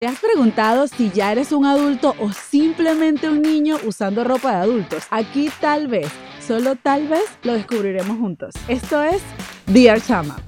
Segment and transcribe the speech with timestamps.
[0.00, 4.56] ¿Te has preguntado si ya eres un adulto o simplemente un niño usando ropa de
[4.56, 5.04] adultos?
[5.10, 8.54] Aquí tal vez, solo tal vez, lo descubriremos juntos.
[8.66, 9.20] Esto es
[9.66, 10.38] Dear Chama.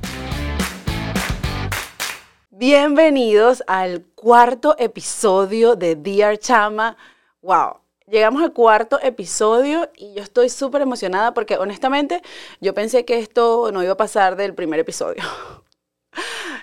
[2.48, 6.96] Bienvenidos al cuarto episodio de Dear Chama.
[7.42, 7.80] ¡Wow!
[8.06, 12.22] Llegamos al cuarto episodio y yo estoy súper emocionada porque honestamente
[12.62, 15.22] yo pensé que esto no iba a pasar del primer episodio.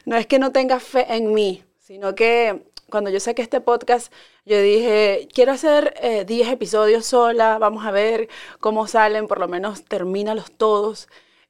[0.05, 4.11] No es que no tenga fe en mí, sino que cuando yo saqué este podcast,
[4.45, 5.93] yo dije, quiero hacer
[6.25, 8.29] 10 eh, episodios sola, vamos a ver
[8.59, 11.07] cómo salen, por lo menos termínalos todos.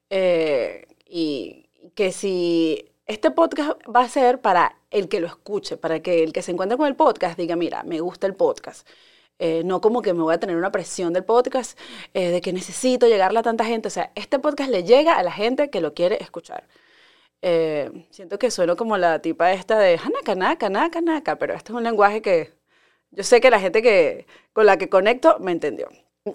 [0.10, 6.02] Eh, y que si este podcast va a ser para el que lo escuche, para
[6.02, 8.88] que el que se encuentre con el podcast diga, mira, me gusta el podcast.
[9.40, 11.80] Eh, no como que me voy a tener una presión del podcast
[12.14, 13.88] de que necesito llegarle a tanta gente.
[13.88, 16.68] O sea, este podcast le llega a la gente que lo quiere escuchar.
[17.42, 21.72] Eh, siento que sueno como la tipa esta de hanaka, naka, naka, naka, pero este
[21.72, 22.54] es un lenguaje que
[23.12, 25.88] yo sé que la gente que, con la que conecto me entendió.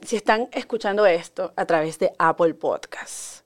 [0.03, 3.45] Si están escuchando esto a través de Apple Podcasts,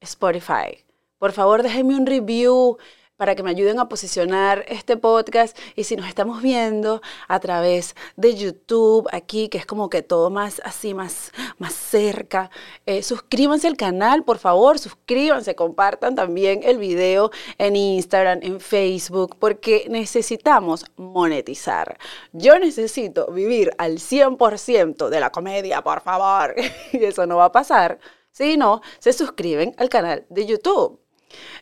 [0.00, 0.84] Spotify,
[1.18, 2.78] por favor déjenme un review,
[3.20, 5.54] para que me ayuden a posicionar este podcast.
[5.76, 10.30] Y si nos estamos viendo a través de YouTube aquí, que es como que todo
[10.30, 12.50] más así, más, más cerca,
[12.86, 19.36] eh, suscríbanse al canal, por favor, suscríbanse, compartan también el video en Instagram, en Facebook,
[19.38, 21.98] porque necesitamos monetizar.
[22.32, 26.54] Yo necesito vivir al 100% de la comedia, por favor.
[26.94, 27.98] y eso no va a pasar
[28.32, 31.00] si no se suscriben al canal de YouTube.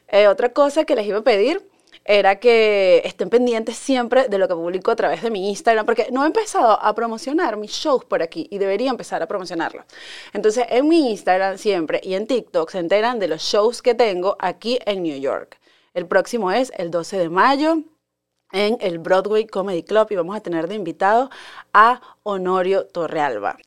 [0.08, 1.62] Eh, otra cosa que les iba a pedir
[2.04, 6.08] era que estén pendientes siempre de lo que publico a través de mi Instagram, porque
[6.10, 9.84] no he empezado a promocionar mis shows por aquí y debería empezar a promocionarlos.
[10.32, 14.36] Entonces, en mi Instagram siempre y en TikTok se enteran de los shows que tengo
[14.40, 15.58] aquí en New York.
[15.92, 17.82] El próximo es el 12 de mayo
[18.52, 21.28] en el Broadway Comedy Club y vamos a tener de invitado
[21.74, 23.58] a Honorio Torrealba.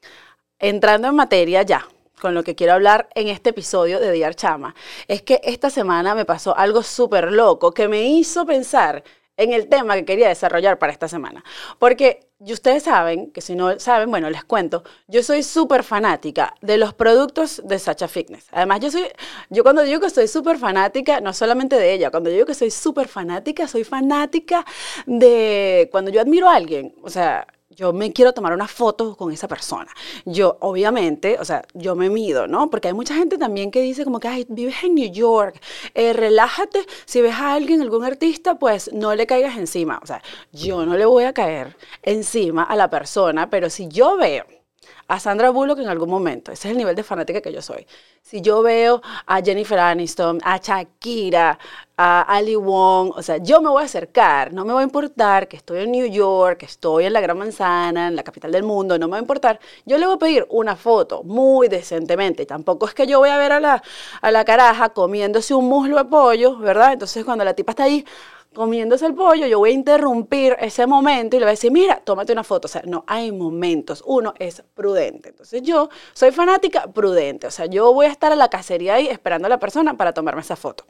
[0.58, 1.88] Entrando en materia ya,
[2.22, 4.76] con lo que quiero hablar en este episodio de Diar Chama,
[5.08, 9.04] es que esta semana me pasó algo súper loco que me hizo pensar
[9.38, 11.44] en el tema que quería desarrollar para esta semana.
[11.80, 16.78] Porque ustedes saben, que si no saben, bueno, les cuento, yo soy súper fanática de
[16.78, 18.46] los productos de Sacha Fitness.
[18.52, 19.08] Además, yo soy,
[19.50, 22.70] yo cuando digo que soy súper fanática, no solamente de ella, cuando digo que soy
[22.70, 24.64] súper fanática, soy fanática
[25.08, 29.32] de cuando yo admiro a alguien, o sea, yo me quiero tomar una foto con
[29.32, 29.92] esa persona.
[30.26, 32.70] Yo, obviamente, o sea, yo me mido, ¿no?
[32.70, 35.62] Porque hay mucha gente también que dice como que, ay, vives en New York,
[35.94, 40.00] eh, relájate, si ves a alguien, algún artista, pues no le caigas encima.
[40.04, 40.22] O sea,
[40.52, 44.61] yo no le voy a caer encima a la persona, pero si yo veo
[45.08, 46.52] a Sandra Bullock en algún momento.
[46.52, 47.86] Ese es el nivel de fanática que yo soy.
[48.22, 51.58] Si yo veo a Jennifer Aniston, a Shakira,
[51.98, 55.48] a Ali Wong, o sea, yo me voy a acercar, no me va a importar
[55.48, 58.64] que estoy en New York, que estoy en la Gran Manzana, en la capital del
[58.64, 59.60] mundo, no me va a importar.
[59.86, 62.46] Yo le voy a pedir una foto muy decentemente.
[62.46, 63.84] Tampoco es que yo voy a ver a la,
[64.22, 66.94] a la caraja comiéndose un muslo de pollo, ¿verdad?
[66.94, 68.06] Entonces cuando la tipa está ahí
[68.54, 72.02] comiéndose el pollo, yo voy a interrumpir ese momento y le voy a decir, mira,
[72.04, 72.68] tómate una foto.
[72.68, 74.04] O sea, no hay momentos.
[74.06, 75.30] Uno es prudente.
[75.30, 77.48] Entonces yo soy fanática prudente.
[77.48, 80.14] O sea, yo voy a estar a la cacería ahí esperando a la persona para
[80.14, 80.86] tomarme esa foto.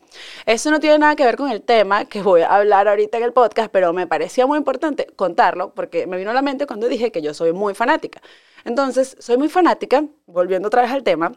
[0.46, 3.24] Eso no tiene nada que ver con el tema que voy a hablar ahorita en
[3.24, 6.88] el podcast, pero me parecía muy importante contarlo porque me vino a la mente cuando
[6.88, 8.22] dije que yo soy muy fanática.
[8.66, 11.32] Entonces, soy muy fanática, volviendo otra vez al tema,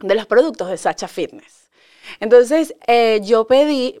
[0.00, 1.67] de los productos de Sacha Fitness.
[2.20, 3.98] Entonces eh, yo pedí,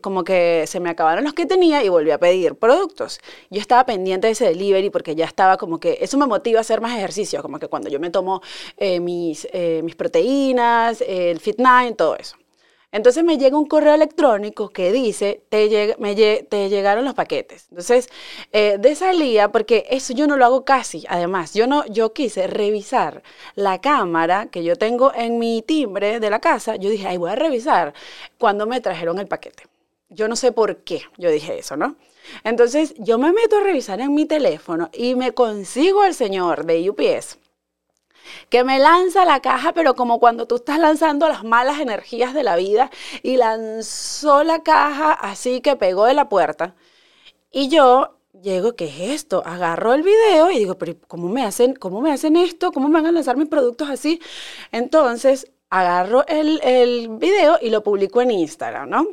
[0.00, 3.20] como que se me acabaron los que tenía y volví a pedir productos.
[3.50, 6.62] Yo estaba pendiente de ese delivery porque ya estaba como que, eso me motiva a
[6.62, 8.40] hacer más ejercicio, como que cuando yo me tomo
[8.76, 12.37] eh, mis, eh, mis proteínas, el Fit9, todo eso.
[12.90, 17.66] Entonces me llega un correo electrónico que dice, te, me te llegaron los paquetes.
[17.70, 18.08] Entonces,
[18.52, 22.46] eh, de salida, porque eso yo no lo hago casi, además, yo, no, yo quise
[22.46, 23.22] revisar
[23.54, 27.30] la cámara que yo tengo en mi timbre de la casa, yo dije, ay, voy
[27.30, 27.92] a revisar
[28.38, 29.64] cuando me trajeron el paquete.
[30.08, 31.96] Yo no sé por qué yo dije eso, ¿no?
[32.42, 36.88] Entonces yo me meto a revisar en mi teléfono y me consigo al señor de
[36.88, 37.38] UPS
[38.48, 42.42] que me lanza la caja, pero como cuando tú estás lanzando las malas energías de
[42.44, 42.90] la vida,
[43.22, 46.74] y lanzó la caja así que pegó de la puerta.
[47.50, 49.42] Y yo llego, ¿qué es esto?
[49.46, 52.72] Agarro el video y digo, pero ¿cómo me hacen, cómo me hacen esto?
[52.72, 54.20] ¿Cómo me van a lanzar mis productos así?
[54.72, 59.06] Entonces, agarro el, el video y lo publico en Instagram, ¿no?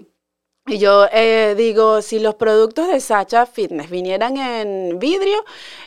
[0.67, 5.45] Y yo eh, digo, si los productos de Sacha Fitness vinieran en vidrio,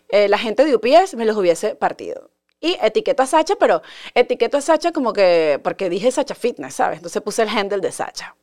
[0.08, 2.30] eh, la gente de UPS me los hubiese partido.
[2.60, 3.82] Y etiqueta a Sacha, pero
[4.14, 6.98] etiqueta a Sacha como que, porque dije Sacha Fitness, ¿sabes?
[6.98, 8.36] Entonces puse el handle de Sacha.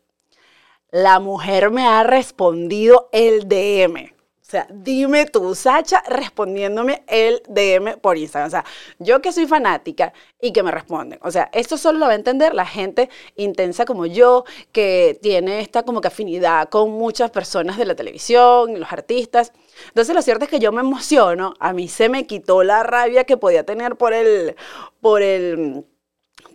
[0.92, 4.15] La mujer me ha respondido el DM.
[4.47, 8.47] O sea, dime tú, Sacha, respondiéndome el DM por Instagram.
[8.47, 8.65] O sea,
[9.00, 11.18] yo que soy fanática y que me responden.
[11.24, 15.62] O sea, esto solo lo va a entender la gente intensa como yo, que tiene
[15.62, 19.51] esta como que afinidad con muchas personas de la televisión, los artistas.
[19.88, 21.56] Entonces, lo cierto es que yo me emociono.
[21.59, 24.56] A mí se me quitó la rabia que podía tener por el,
[25.01, 25.86] por el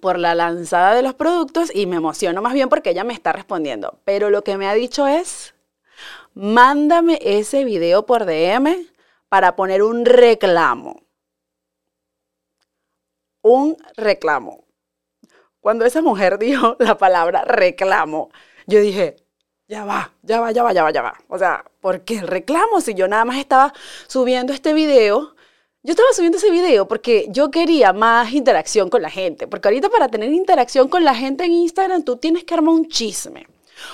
[0.01, 3.33] por la lanzada de los productos y me emociono más bien porque ella me está
[3.33, 3.99] respondiendo.
[4.05, 5.55] Pero lo que me ha dicho es,
[6.35, 8.87] mándame ese video por DM
[9.29, 11.03] para poner un reclamo.
[13.43, 14.65] Un reclamo.
[15.61, 18.31] Cuando esa mujer dijo la palabra reclamo,
[18.67, 19.17] yo dije,
[19.69, 21.15] ya va, ya va, ya va, ya va, ya va.
[21.29, 23.73] O sea, ¿por qué reclamo si yo nada más estaba
[24.09, 25.35] subiendo este video?
[25.83, 29.89] Yo estaba subiendo ese video porque yo quería más interacción con la gente, porque ahorita
[29.89, 33.47] para tener interacción con la gente en Instagram tú tienes que armar un chisme.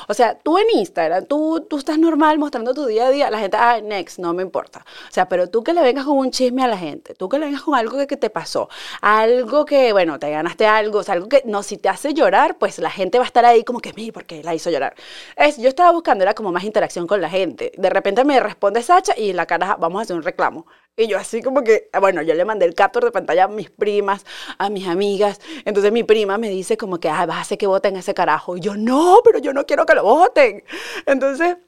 [0.08, 3.38] O sea, tú en Instagram, tú, tú estás normal mostrando tu día a día, la
[3.38, 4.84] gente, ah, next, no me importa.
[5.08, 7.38] O sea, pero tú que le vengas con un chisme a la gente, tú que
[7.38, 8.68] le vengas con algo que, que te pasó,
[9.00, 12.58] algo que, bueno, te ganaste algo, o sea, algo que, no, si te hace llorar,
[12.58, 14.94] pues la gente va a estar ahí como que, mí, porque la hizo llorar.
[15.36, 17.72] Es, yo estaba buscando, era como más interacción con la gente.
[17.76, 20.66] De repente me responde Sacha y la cara, vamos a hacer un reclamo.
[20.96, 23.70] Y yo así como que, bueno, yo le mandé el capture de pantalla a mis
[23.70, 24.24] primas,
[24.58, 25.40] a mis amigas.
[25.66, 28.56] Entonces mi prima me dice como que, ah, vas a hacer que voten ese carajo.
[28.56, 30.64] Y yo, no, pero yo no quiero que lo voten.
[31.04, 31.58] Entonces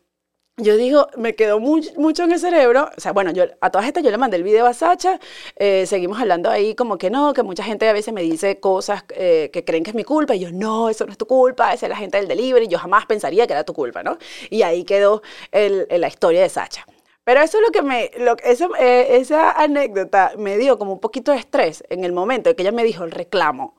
[0.59, 4.03] yo digo, me quedó mucho en el cerebro, o sea, bueno, yo a todas estas
[4.03, 5.21] yo le mandé el video a Sacha,
[5.55, 9.05] eh, seguimos hablando ahí como que no, que mucha gente a veces me dice cosas
[9.11, 11.73] eh, que creen que es mi culpa, y yo, no, eso no es tu culpa,
[11.73, 14.19] esa es la gente del delivery, yo jamás pensaría que era tu culpa, ¿no?
[14.51, 15.23] Y ahí quedó
[15.53, 16.85] el, la historia de Sacha.
[17.29, 18.37] Pero eso es lo que me, lo,
[18.79, 22.63] eh, esa anécdota me dio como un poquito de estrés en el momento en que
[22.63, 23.77] ella me dijo el reclamo.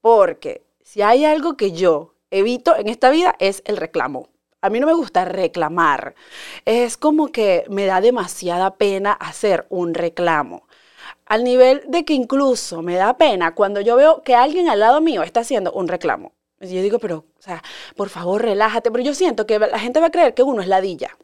[0.00, 4.28] Porque si hay algo que yo evito en esta vida es el reclamo.
[4.60, 6.14] A mí no me gusta reclamar.
[6.64, 10.68] Es como que me da demasiada pena hacer un reclamo.
[11.24, 15.00] Al nivel de que incluso me da pena cuando yo veo que alguien al lado
[15.00, 16.34] mío está haciendo un reclamo.
[16.60, 17.64] yo digo, pero, o sea,
[17.96, 18.92] por favor, relájate.
[18.92, 21.16] Pero yo siento que la gente va a creer que uno es ladilla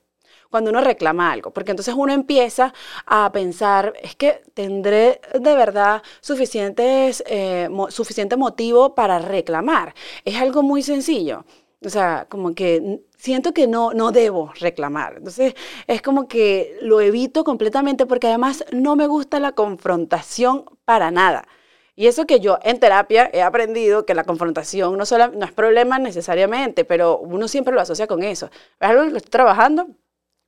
[0.53, 2.73] cuando uno reclama algo, porque entonces uno empieza
[3.07, 9.95] a pensar, es que tendré de verdad suficientes, eh, suficiente motivo para reclamar.
[10.25, 11.45] Es algo muy sencillo.
[11.85, 15.15] O sea, como que siento que no, no debo reclamar.
[15.17, 15.55] Entonces,
[15.89, 21.49] es como que lo evito completamente porque además no me gusta la confrontación para nada.
[21.97, 25.53] Y eso que yo en terapia he aprendido que la confrontación no, solo, no es
[25.53, 28.51] problema necesariamente, pero uno siempre lo asocia con eso.
[28.81, 29.89] Es algo que estoy trabajando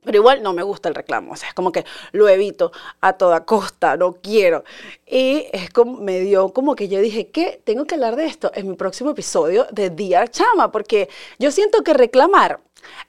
[0.05, 3.15] pero igual no me gusta el reclamo, o sea, es como que lo evito a
[3.15, 4.65] toda costa, no quiero.
[5.07, 7.61] Y es como, me dio como que yo dije, ¿qué?
[7.65, 11.09] Tengo que hablar de esto en mi próximo episodio de Dear Chama, porque
[11.39, 12.61] yo siento que reclamar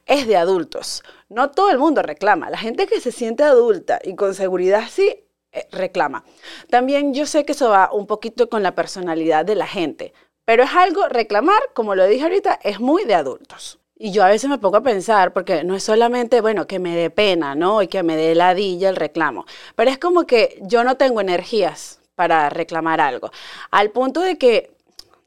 [0.05, 1.03] es de adultos.
[1.29, 2.49] No todo el mundo reclama.
[2.49, 6.23] La gente que se siente adulta y con seguridad sí, eh, reclama.
[6.69, 10.13] También yo sé que eso va un poquito con la personalidad de la gente,
[10.45, 13.79] pero es algo, reclamar, como lo dije ahorita, es muy de adultos.
[13.97, 16.95] Y yo a veces me pongo a pensar, porque no es solamente, bueno, que me
[16.95, 17.81] dé pena, ¿no?
[17.81, 19.45] Y que me dé ladilla el reclamo,
[19.75, 23.31] pero es como que yo no tengo energías para reclamar algo.
[23.71, 24.71] Al punto de que,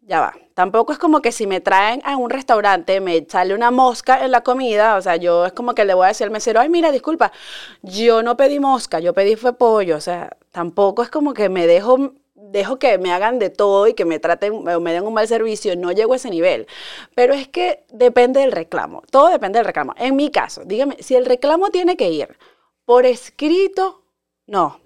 [0.03, 3.71] ya va, tampoco es como que si me traen a un restaurante, me sale una
[3.71, 6.31] mosca en la comida, o sea, yo es como que le voy a decir al
[6.31, 7.33] mesero, ay, mira, disculpa,
[7.83, 11.67] yo no pedí mosca, yo pedí fue pollo, o sea, tampoco es como que me
[11.67, 12.13] dejo
[12.51, 15.29] dejo que me hagan de todo y que me traten o me den un mal
[15.29, 16.67] servicio, no llego a ese nivel.
[17.15, 19.95] Pero es que depende del reclamo, todo depende del reclamo.
[19.97, 22.37] En mi caso, dígame, si el reclamo tiene que ir
[22.85, 24.03] por escrito,
[24.47, 24.81] no,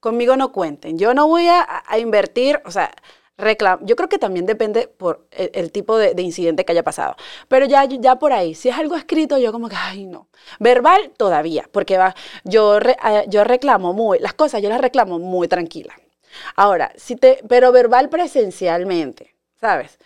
[0.00, 0.98] conmigo no cuenten.
[0.98, 2.90] Yo no voy a, invertir, o sea,
[3.36, 3.84] reclamo.
[3.86, 7.16] Yo creo que también depende por el, tipo de, incidente que haya pasado.
[7.48, 10.28] Pero ya, ya por ahí, si es algo escrito, yo como que, ay, no.
[10.58, 15.48] Verbal todavía, porque va, yo, eh, yo reclamo muy, las cosas yo las reclamo muy
[15.48, 15.94] tranquila.
[16.56, 19.98] Ahora, si te, pero verbal presencialmente, ¿sabes?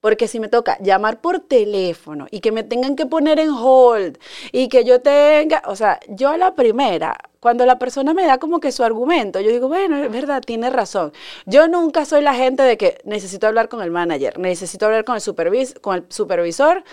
[0.00, 4.18] Porque si me toca llamar por teléfono y que me tengan que poner en hold
[4.52, 8.38] y que yo tenga, o sea, yo a la primera, cuando la persona me da
[8.38, 11.12] como que su argumento, yo digo, bueno, es verdad, tiene razón.
[11.46, 15.16] Yo nunca soy la gente de que necesito hablar con el manager, necesito hablar con
[15.16, 16.84] el, supervis con el supervisor,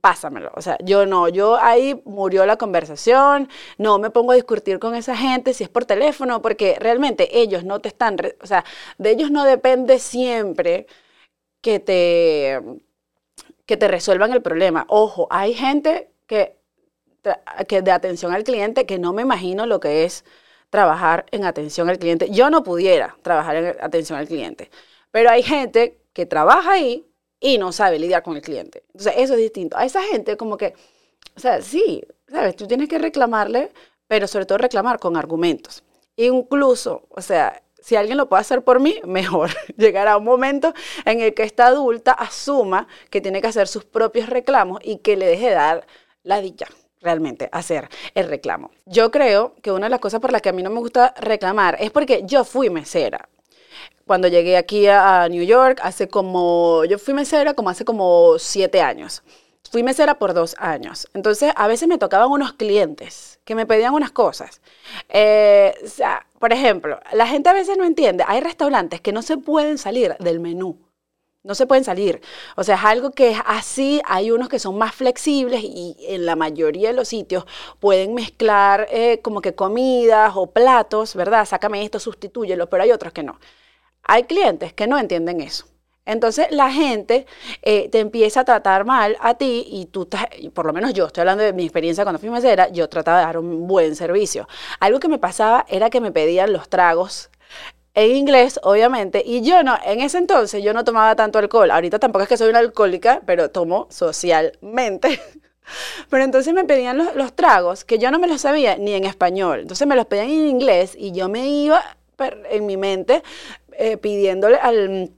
[0.00, 0.50] pásamelo.
[0.54, 3.48] O sea, yo no, yo ahí murió la conversación,
[3.78, 7.64] no me pongo a discutir con esa gente si es por teléfono, porque realmente ellos
[7.64, 8.64] no te están, o sea,
[8.98, 10.86] de ellos no depende siempre
[11.60, 12.60] que te,
[13.66, 14.86] que te resuelvan el problema.
[14.88, 16.56] Ojo, hay gente que,
[17.68, 20.24] que de atención al cliente que no me imagino lo que es
[20.70, 22.30] trabajar en atención al cliente.
[22.30, 24.70] Yo no pudiera trabajar en atención al cliente,
[25.10, 27.06] pero hay gente que trabaja ahí
[27.40, 28.84] y no sabe lidiar con el cliente.
[28.88, 29.76] Entonces, eso es distinto.
[29.76, 30.74] A esa gente como que,
[31.36, 32.56] o sea, sí, ¿sabes?
[32.56, 33.70] Tú tienes que reclamarle
[34.10, 35.84] pero sobre todo reclamar con argumentos.
[36.16, 39.50] Incluso, o sea, si alguien lo puede hacer por mí, mejor.
[39.76, 40.72] Llegará un momento
[41.04, 45.16] en el que esta adulta asuma que tiene que hacer sus propios reclamos y que
[45.16, 45.86] le deje dar
[46.22, 46.66] la dicha
[47.00, 48.70] realmente hacer el reclamo.
[48.84, 51.14] Yo creo que una de las cosas por las que a mí no me gusta
[51.18, 53.28] reclamar es porque yo fui mesera.
[54.06, 58.80] Cuando llegué aquí a, New York, hace como, yo fui mesera como hace como siete
[58.80, 59.22] años.
[59.70, 61.08] Fui mesera por dos años.
[61.14, 64.60] Entonces, a veces me tocaban unos clientes que me pedían unas cosas.
[65.08, 68.24] Eh, o sea, por ejemplo, la gente a veces no entiende.
[68.26, 70.78] Hay restaurantes que no se pueden salir del menú.
[71.42, 72.22] No se pueden salir.
[72.56, 74.00] O sea, es algo que es así.
[74.06, 77.44] Hay unos que son más flexibles y en la mayoría de los sitios
[77.78, 81.44] pueden mezclar eh, como que comidas o platos, ¿verdad?
[81.44, 83.38] Sácame esto, sustitúyelo, pero hay otros que no.
[84.04, 85.66] Hay clientes que no entienden eso.
[86.06, 87.26] Entonces la gente
[87.62, 90.08] eh, te empieza a tratar mal a ti y tú,
[90.54, 93.24] por lo menos yo, estoy hablando de mi experiencia cuando fui mesera, yo trataba de
[93.26, 94.48] dar un buen servicio.
[94.80, 97.30] Algo que me pasaba era que me pedían los tragos
[97.94, 101.70] en inglés, obviamente, y yo no, en ese entonces yo no tomaba tanto alcohol.
[101.70, 105.20] Ahorita tampoco es que soy una alcohólica, pero tomo socialmente.
[106.08, 109.60] Pero entonces me pedían los, tragos que yo no me los sabía ni en español.
[109.60, 111.80] Entonces me los pedían en inglés y yo me iba
[112.50, 113.22] en mi mente
[113.78, 115.12] eh, pidiéndole al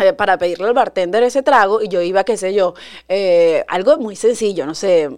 [0.00, 2.74] eh, para pedirle al bartender ese trago y yo iba, qué sé yo,
[3.08, 5.08] eh, algo muy sencillo, no sé,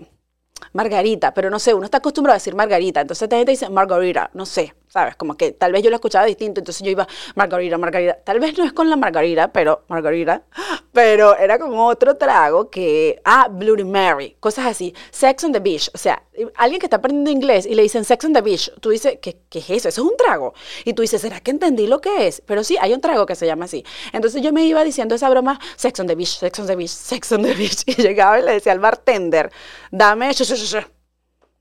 [0.73, 4.30] margarita, pero no sé, uno está acostumbrado a decir margarita, entonces esta gente dice margarita,
[4.35, 5.16] no sé, ¿sabes?
[5.16, 8.18] Como que tal vez yo lo escuchaba distinto, entonces yo iba, margarita, margarita.
[8.25, 10.42] Tal vez no es con la margarita, pero, margarita,
[10.92, 14.95] pero era con otro trago que, ah, Bloody Mary, cosas así.
[15.11, 16.23] Sex on the Beach, o sea,
[16.57, 19.40] alguien que está aprendiendo inglés y le dicen Sex on the Beach, tú dices, ¿qué,
[19.49, 19.88] ¿qué es eso?
[19.88, 20.54] Eso es un trago.
[20.85, 22.42] Y tú dices, ¿será que entendí lo que es?
[22.45, 23.85] Pero sí, hay un trago que se llama así.
[24.12, 26.90] Entonces yo me iba diciendo esa broma, Sex on the Beach, Sex on the Beach,
[26.90, 29.50] Sex on the Beach, y llegaba y le decía al bartender,
[29.90, 30.30] dame,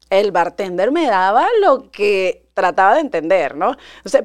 [0.10, 3.76] el bartender me daba lo que trataba de entender, ¿no?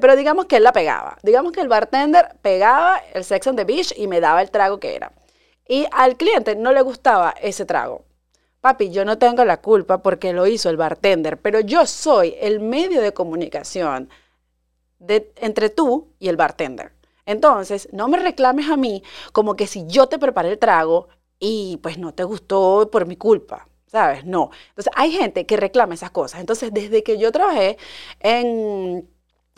[0.01, 1.17] pero digamos que él la pegaba.
[1.23, 4.79] Digamos que el bartender pegaba el Sex on the Beach y me daba el trago
[4.79, 5.11] que era.
[5.67, 8.05] Y al cliente no le gustaba ese trago.
[8.59, 12.59] Papi, yo no tengo la culpa porque lo hizo el bartender, pero yo soy el
[12.59, 14.09] medio de comunicación
[15.07, 16.93] entre tú y el bartender.
[17.25, 21.09] Entonces, no me reclames a mí como que si yo te preparé el trago
[21.39, 23.67] y pues no te gustó por mi culpa.
[23.93, 24.25] ¿Sabes?
[24.25, 24.49] No.
[24.69, 26.39] Entonces, hay gente que reclama esas cosas.
[26.41, 27.77] Entonces, desde que yo trabajé
[28.19, 29.07] en,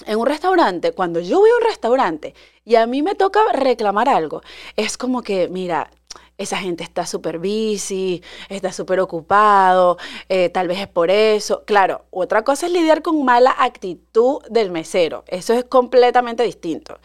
[0.08, 4.42] un restaurante, cuando yo voy a un restaurante y a mí me toca reclamar algo,
[4.76, 5.90] es como que, mira,
[6.38, 11.64] esa gente está súper busy, está súper ocupado, eh, tal vez es por eso.
[11.66, 17.00] Claro, otra cosa es lidiar con mala actitud del mesero, eso es completamente distinto.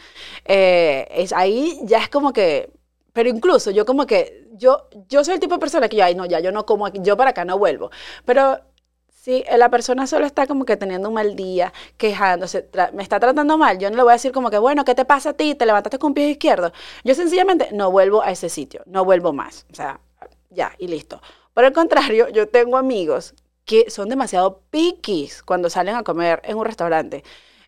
[0.44, 2.70] Eh, es, ahí ya es como que,
[3.12, 6.14] pero incluso yo como que, yo, yo soy el tipo de persona que yo, ay,
[6.14, 7.90] no, ya yo no como aquí, yo para acá no vuelvo.
[8.24, 8.60] Pero
[9.08, 13.58] si la persona solo está como que teniendo un mal día, quejándose, me está tratando
[13.58, 15.54] mal, yo no le voy a decir como que, bueno, ¿qué te pasa a ti?
[15.54, 16.72] ¿Te levantaste con pie izquierdo?
[17.04, 19.66] Yo sencillamente no vuelvo a ese sitio, no vuelvo más.
[19.70, 20.00] O sea,
[20.48, 21.20] ya, y listo.
[21.52, 26.56] Por el contrario, yo tengo amigos que son demasiado piquis cuando salen a comer en
[26.56, 27.22] un restaurante.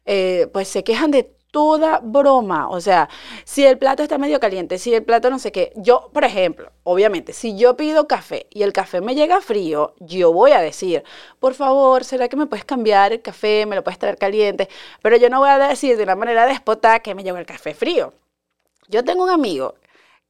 [0.04, 2.68] Eh, pues se quejan de toda broma.
[2.68, 3.08] O sea,
[3.44, 5.72] si el plato está medio caliente, si el plato no sé qué.
[5.76, 10.32] Yo, por ejemplo, obviamente, si yo pido café y el café me llega frío, yo
[10.32, 11.04] voy a decir,
[11.38, 13.66] por favor, ¿será que me puedes cambiar el café?
[13.66, 14.68] ¿Me lo puedes traer caliente?
[15.02, 17.74] Pero yo no voy a decir de una manera déspota que me llegó el café
[17.74, 18.12] frío.
[18.88, 19.74] Yo tengo un amigo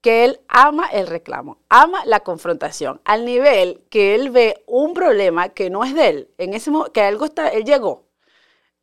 [0.03, 5.51] que él ama el reclamo, ama la confrontación, al nivel que él ve un problema
[5.51, 8.05] que no es de él, en ese que algo está, él llegó.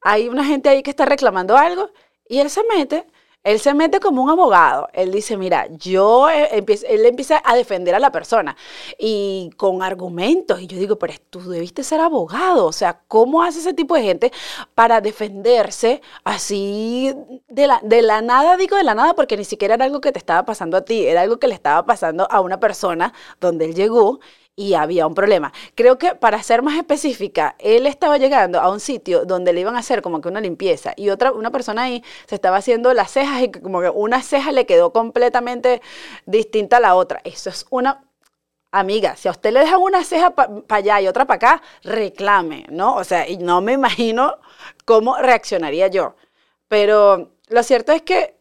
[0.02, 1.92] Hay una gente ahí que está reclamando algo
[2.30, 3.06] y él se mete,
[3.44, 4.90] él se mete como un abogado.
[4.94, 8.56] Él dice, mira, yo, eh, empiezo, él empieza a defender a la persona
[8.98, 10.62] y con argumentos.
[10.62, 12.66] Y yo digo, pero tú debiste ser abogado.
[12.66, 14.32] O sea, ¿cómo hace ese tipo de gente
[14.76, 17.14] para defenderse así
[17.48, 18.58] de la, de la nada?
[18.58, 21.06] Digo de la nada porque ni siquiera era algo que te estaba pasando a ti,
[21.08, 24.20] era algo que le estaba pasando a una persona donde él llegó
[24.60, 25.54] y había un problema.
[25.74, 29.78] Creo que para ser más específica, él estaba llegando a un sitio donde le iban
[29.78, 33.10] a hacer como que una limpieza y otra, una persona ahí se estaba haciendo las
[33.10, 35.82] cejas y como que una ceja le quedó completamente
[36.26, 37.22] distinta a la otra.
[37.24, 38.04] Eso es una...
[38.72, 42.68] Amiga, si a usted le dejan una ceja para allá y otra para acá, reclame,
[42.70, 42.98] ¿no?
[42.98, 44.38] O sea, y no me imagino
[44.86, 46.16] cómo reaccionaría yo.
[46.68, 48.36] Pero lo cierto es que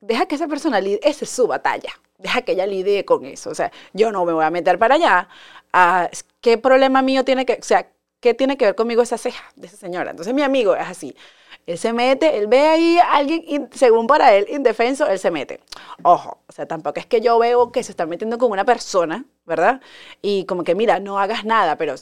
[0.00, 3.50] deja que esa persona, esa es su batalla deja que ella lidie con eso.
[3.50, 5.28] O sea, yo no me voy a meter para allá.
[5.72, 6.10] Ah,
[6.40, 9.66] ¿Qué problema mío tiene que, o sea, qué tiene que ver conmigo esa ceja de
[9.66, 10.10] esa señora?
[10.10, 11.16] Entonces mi amigo es así.
[11.66, 15.60] Él se mete, él ve ahí a alguien, según para él, indefenso, él se mete.
[16.02, 19.26] Ojo, o sea, tampoco es que yo veo que se está metiendo con una persona,
[19.44, 19.82] ¿verdad?
[20.22, 21.94] Y como que, mira, no hagas nada, pero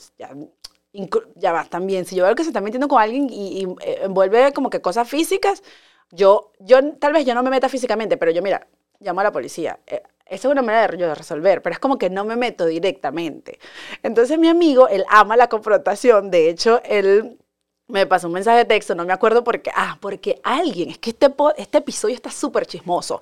[1.35, 4.52] ya va, también, si yo veo que se está metiendo con alguien y, eh, envuelve
[4.52, 5.62] como que cosas físicas,
[6.11, 8.66] yo, yo tal vez yo no me meta físicamente, pero yo, mira,
[9.00, 9.78] llamo a la policía.
[9.86, 13.58] Eh, esa es una manera de, resolver, pero es como que no me meto directamente.
[14.02, 17.38] Entonces mi amigo, él ama la confrontación, de hecho, él
[17.86, 20.98] me pasó un mensaje de texto, no me acuerdo por qué, ah, porque alguien, es
[20.98, 23.20] que este, este episodio está súper chismoso,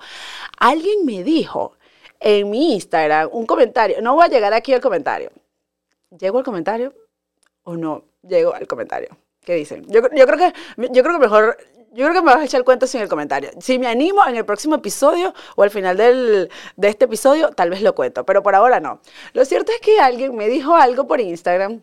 [0.57, 1.73] alguien me dijo
[2.19, 5.31] en mi Instagram un comentario, no voy a llegar aquí al comentario,
[6.09, 6.91] ¿llego al comentario
[7.63, 9.15] o no llego al comentario?
[9.41, 9.85] ¿Qué dicen?
[9.87, 10.53] Yo, yo, creo que,
[10.91, 11.57] yo creo que mejor,
[11.95, 13.51] yo creo que me vas a echar el cuento sin el comentario.
[13.59, 17.69] Si me animo en el próximo episodio o al final del, de este episodio, tal
[17.69, 18.99] vez lo cuento, pero por ahora no.
[19.33, 21.81] Lo cierto es que alguien me dijo algo por Instagram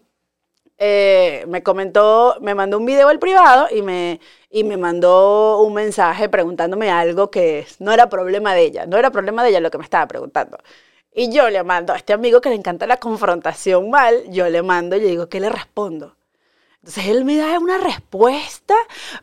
[0.84, 4.18] eh, me comentó, me mandó un video al privado y me,
[4.50, 9.10] y me mandó un mensaje preguntándome algo que no era problema de ella, no era
[9.12, 10.58] problema de ella lo que me estaba preguntando.
[11.12, 14.62] Y yo le mando a este amigo que le encanta la confrontación mal, yo le
[14.62, 16.16] mando y le digo, ¿qué le respondo?
[16.82, 18.74] Entonces él me da una respuesta,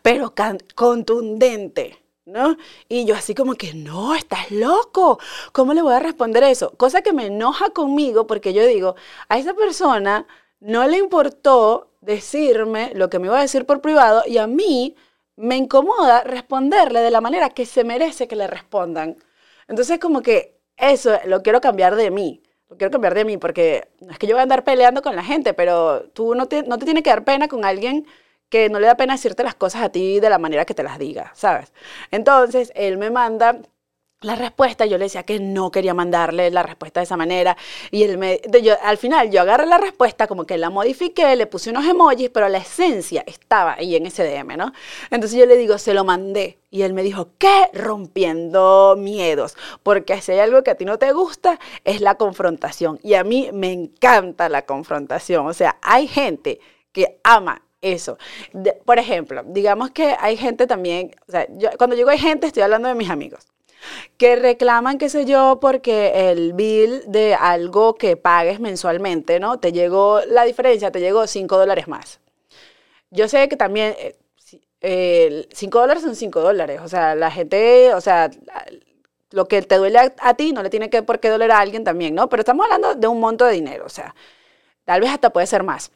[0.01, 0.33] pero
[0.75, 1.97] contundente.
[2.25, 2.57] ¿No?
[2.87, 5.17] Y yo así como que, no, estás loco,
[5.51, 6.71] ¿cómo le voy a responder eso?
[6.77, 8.95] Cosa que me enoja conmigo porque yo digo,
[9.29, 10.27] a esa persona
[10.59, 14.95] no le importó decirme lo que me iba a decir por privado y a mí
[15.37, 19.17] me incomoda responderle de la manera que se merece que le respondan.
[19.67, 22.43] Entonces como que eso lo quiero cambiar de mí.
[22.69, 25.15] Lo quiero cambiar de mí porque no es que yo voy a andar peleando con
[25.15, 28.05] la gente, pero tú no te, no te tiene que dar pena con alguien
[28.49, 30.83] que no le da pena decirte las cosas a ti de la manera que te
[30.83, 31.73] las diga, ¿sabes?
[32.11, 33.59] Entonces él me manda
[34.21, 37.55] la respuesta, yo le decía que no quería mandarle la respuesta de esa manera.
[37.89, 38.41] Y él me,
[38.83, 42.49] al final yo agarré la respuesta, como que la modifiqué, le puse unos emojis, pero
[42.49, 44.73] la esencia estaba ahí en ese DM, ¿no?
[45.09, 46.59] Entonces yo le digo, se lo mandé.
[46.69, 47.69] Y él me dijo, ¿qué?
[47.73, 49.55] Rompiendo miedos.
[49.83, 52.99] Porque si hay algo que a ti no te gusta, es la confrontación.
[53.01, 55.47] Y a mí me encanta la confrontación.
[55.47, 56.59] O sea, hay gente
[56.91, 58.17] que ama eso.
[58.83, 62.63] por ejemplo, digamos que hay gente también, o sea, yo, cuando digo hay gente, estoy
[62.63, 63.47] hablando de mis amigos
[64.17, 69.59] que reclaman, qué sé yo, porque el bill de algo que pagues mensualmente, ¿no?
[69.59, 72.19] Te llegó, la diferencia te llegó 5 dólares más.
[73.11, 73.95] Yo sé que también
[74.45, 78.29] 5 eh, dólares son 5 dólares, o sea, la gente, o sea,
[79.31, 81.83] lo que te duele a, ti no le tiene que por qué doler a alguien
[81.83, 82.29] también, ¿no?
[82.29, 84.15] Pero estamos hablando de un monto de dinero, o sea,
[84.85, 85.91] tal vez hasta puede ser más.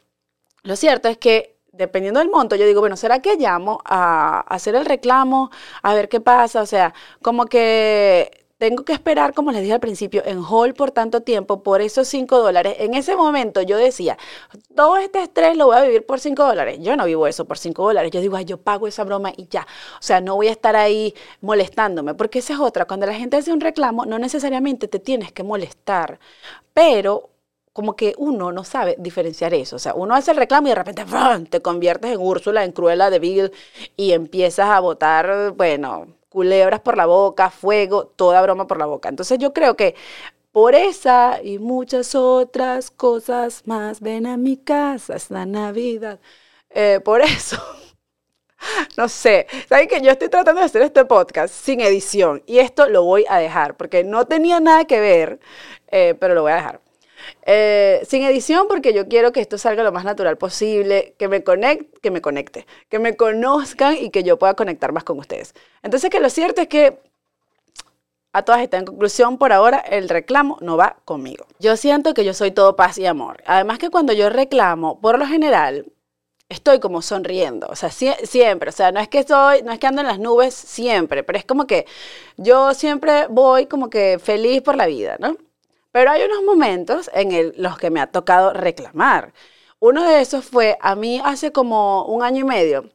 [0.62, 4.74] Lo cierto es que dependiendo del monto, yo digo, bueno, ¿será que llamo a hacer
[4.74, 5.50] el reclamo,
[5.82, 6.62] a ver qué pasa?
[6.62, 10.90] O sea, como que tengo que esperar, como les dije al principio, en hall por
[10.90, 12.76] tanto tiempo, por esos 5 dólares.
[12.78, 14.16] En ese momento yo decía,
[14.74, 16.78] todo este estrés lo voy a vivir por 5 dólares.
[16.80, 18.10] Yo no vivo eso por 5 dólares.
[18.12, 19.66] Yo digo, ay, yo pago esa broma y ya.
[19.98, 22.86] O sea, no voy a estar ahí molestándome, porque esa es otra.
[22.86, 26.18] Cuando la gente hace un reclamo, no necesariamente te tienes que molestar,
[26.72, 27.33] pero
[27.74, 29.76] como que uno no sabe diferenciar eso.
[29.76, 31.04] O sea, uno hace el reclamo y de repente
[31.50, 33.52] te conviertes en Úrsula, en Cruella de Vil
[33.96, 39.08] y empiezas a botar, bueno, culebras por la boca, fuego, toda broma por la boca.
[39.08, 39.96] Entonces yo creo que
[40.52, 46.20] por esa y muchas otras cosas más, ven a mi casa esta Navidad.
[46.70, 47.56] Eh, por eso,
[48.96, 52.88] no sé, saben que yo estoy tratando de hacer este podcast sin edición y esto
[52.88, 55.40] lo voy a dejar porque no tenía nada que ver,
[55.88, 56.83] eh, pero lo voy a dejar.
[57.42, 61.42] Eh, sin edición porque yo quiero que esto salga lo más natural posible, que me,
[61.42, 65.54] conecte, que me conecte, que me conozcan y que yo pueda conectar más con ustedes.
[65.82, 66.98] Entonces que lo cierto es que
[68.32, 71.46] a todas estas, en conclusión, por ahora el reclamo no va conmigo.
[71.60, 73.42] Yo siento que yo soy todo paz y amor.
[73.46, 75.86] Además que cuando yo reclamo, por lo general,
[76.48, 79.86] estoy como sonriendo, o sea, siempre, o sea, no es que soy, no es que
[79.86, 81.86] ando en las nubes siempre, pero es como que
[82.36, 85.36] yo siempre voy como que feliz por la vida, ¿no?
[85.94, 89.32] Pero hay unos momentos en los que me ha tocado reclamar.
[89.78, 92.90] Uno de esos fue a mí hace como un año y medio.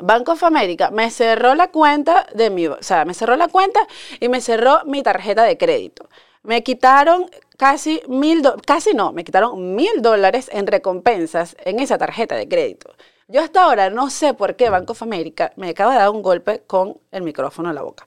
[0.00, 3.80] Banco of America me cerró la cuenta de mi, o sea, me cerró la cuenta
[4.20, 6.08] y me cerró mi tarjeta de crédito.
[6.44, 12.36] Me quitaron casi mil, casi no, me quitaron mil dólares en recompensas en esa tarjeta
[12.36, 12.94] de crédito.
[13.26, 16.22] Yo hasta ahora no sé por qué Banco of America me acaba de dar un
[16.22, 18.06] golpe con el micrófono en la boca.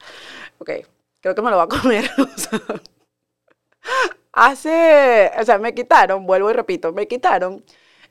[0.60, 0.72] Ok,
[1.20, 2.10] creo que me lo va a comer.
[4.34, 7.64] Hace, o sea, me quitaron, vuelvo y repito, me quitaron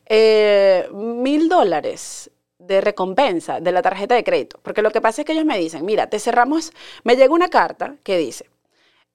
[0.07, 4.59] eh, mil dólares de recompensa de la tarjeta de crédito.
[4.63, 6.73] Porque lo que pasa es que ellos me dicen, mira, te cerramos,
[7.05, 8.49] me llega una carta que dice,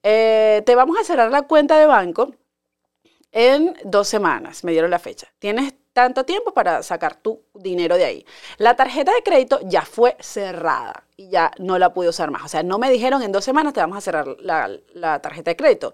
[0.03, 2.31] eh, te vamos a cerrar la cuenta de banco
[3.31, 5.27] en dos semanas, me dieron la fecha.
[5.39, 8.25] Tienes tanto tiempo para sacar tu dinero de ahí.
[8.57, 12.43] La tarjeta de crédito ya fue cerrada y ya no la pude usar más.
[12.45, 15.51] O sea, no me dijeron en dos semanas te vamos a cerrar la, la tarjeta
[15.51, 15.93] de crédito.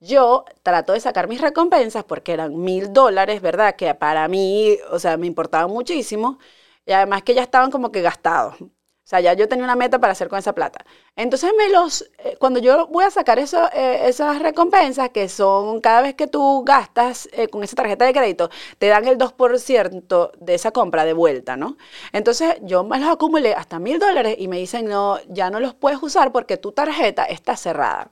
[0.00, 3.76] Yo trato de sacar mis recompensas porque eran mil dólares, ¿verdad?
[3.76, 6.38] Que para mí, o sea, me importaban muchísimo.
[6.86, 8.56] Y además que ya estaban como que gastados.
[8.60, 10.84] O sea, ya yo tenía una meta para hacer con esa plata.
[11.16, 15.80] Entonces, me los, eh, cuando yo voy a sacar eso, eh, esas recompensas, que son
[15.80, 20.32] cada vez que tú gastas eh, con esa tarjeta de crédito, te dan el 2%
[20.38, 21.78] de esa compra de vuelta, ¿no?
[22.12, 25.74] Entonces, yo me los acumulé hasta mil dólares y me dicen, no, ya no los
[25.74, 28.10] puedes usar porque tu tarjeta está cerrada.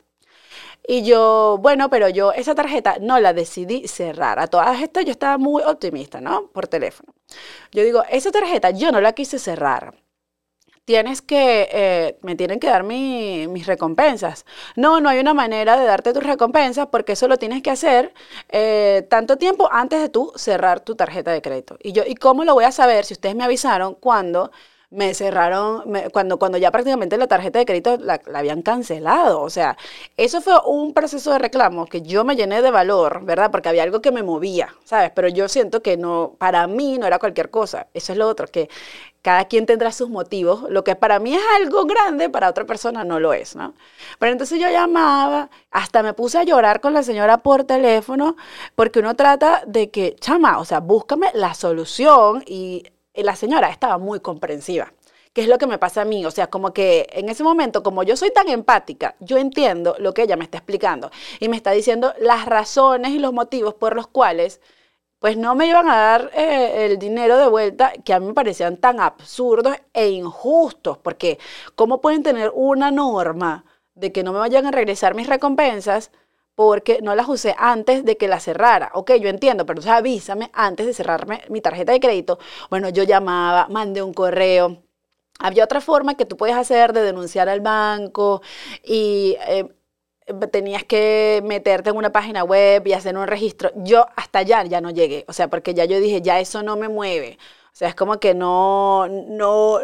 [0.89, 4.39] Y yo, bueno, pero yo esa tarjeta no la decidí cerrar.
[4.39, 6.49] A todas estas yo estaba muy optimista, ¿no?
[6.49, 7.13] Por teléfono.
[7.73, 9.95] Yo digo, esa tarjeta yo no la quise cerrar
[10.87, 14.47] tienes que, eh, me tienen que dar mis recompensas.
[14.77, 18.15] No, no hay una manera de darte tus recompensas porque eso lo tienes que hacer
[18.49, 21.77] eh, tanto tiempo antes de tú cerrar tu tarjeta de crédito.
[21.83, 24.53] Y yo, ¿y cómo lo voy a saber si ustedes me avisaron cuando
[24.91, 29.41] me cerraron, cuando, cuando ya prácticamente la tarjeta de crédito la, habían cancelado.
[29.43, 29.77] O sea,
[30.17, 33.51] eso fue un proceso de reclamo que yo me llené de valor, ¿verdad?
[33.51, 35.11] Porque había algo que me movía, ¿sabes?
[35.15, 37.89] Pero yo siento que no, para mí no era cualquier cosa.
[37.95, 38.69] Eso es lo otro, que
[39.23, 40.71] cada quien tendrá sus motivos.
[40.71, 43.75] Lo que para mí es algo grande, para otra persona no lo es, ¿no?
[44.21, 48.37] Pero entonces yo llamaba, hasta me puse a llorar con la señora por teléfono,
[48.77, 52.85] porque uno trata de que, chama, o sea, búscame la solución y
[53.25, 54.93] la señora estaba muy comprensiva.
[55.33, 56.25] ¿Qué es lo que me pasa a mí?
[56.25, 60.15] O sea, como que en ese momento, como yo soy tan empática, yo entiendo lo
[60.15, 63.95] que ella me está explicando y me está diciendo las razones y los motivos por
[63.95, 64.61] los cuales
[65.19, 68.35] pues no me iban a dar eh, el dinero de vuelta que a mí me
[68.35, 71.39] parecían tan absurdos e injustos, porque
[71.75, 76.13] ¿cómo pueden tener una norma de que no me vayan a regresar mis recompensas?
[76.57, 78.91] Porque no las usé antes de que la cerrara.
[78.95, 82.39] Ok, yo entiendo, pero avísame antes de cerrarme mi tarjeta de crédito.
[82.71, 84.83] Bueno, yo llamaba, mandé un correo.
[85.39, 88.43] Había otra forma que tú puedes hacer de denunciar al banco
[88.83, 89.69] y eh,
[90.51, 93.71] tenías que meterte en una página web y hacer un registro.
[93.77, 96.77] Yo hasta allá ya no llegué, o sea, porque ya yo dije, ya eso no
[96.77, 97.39] me mueve.
[97.73, 99.79] O sea, es como que no, no,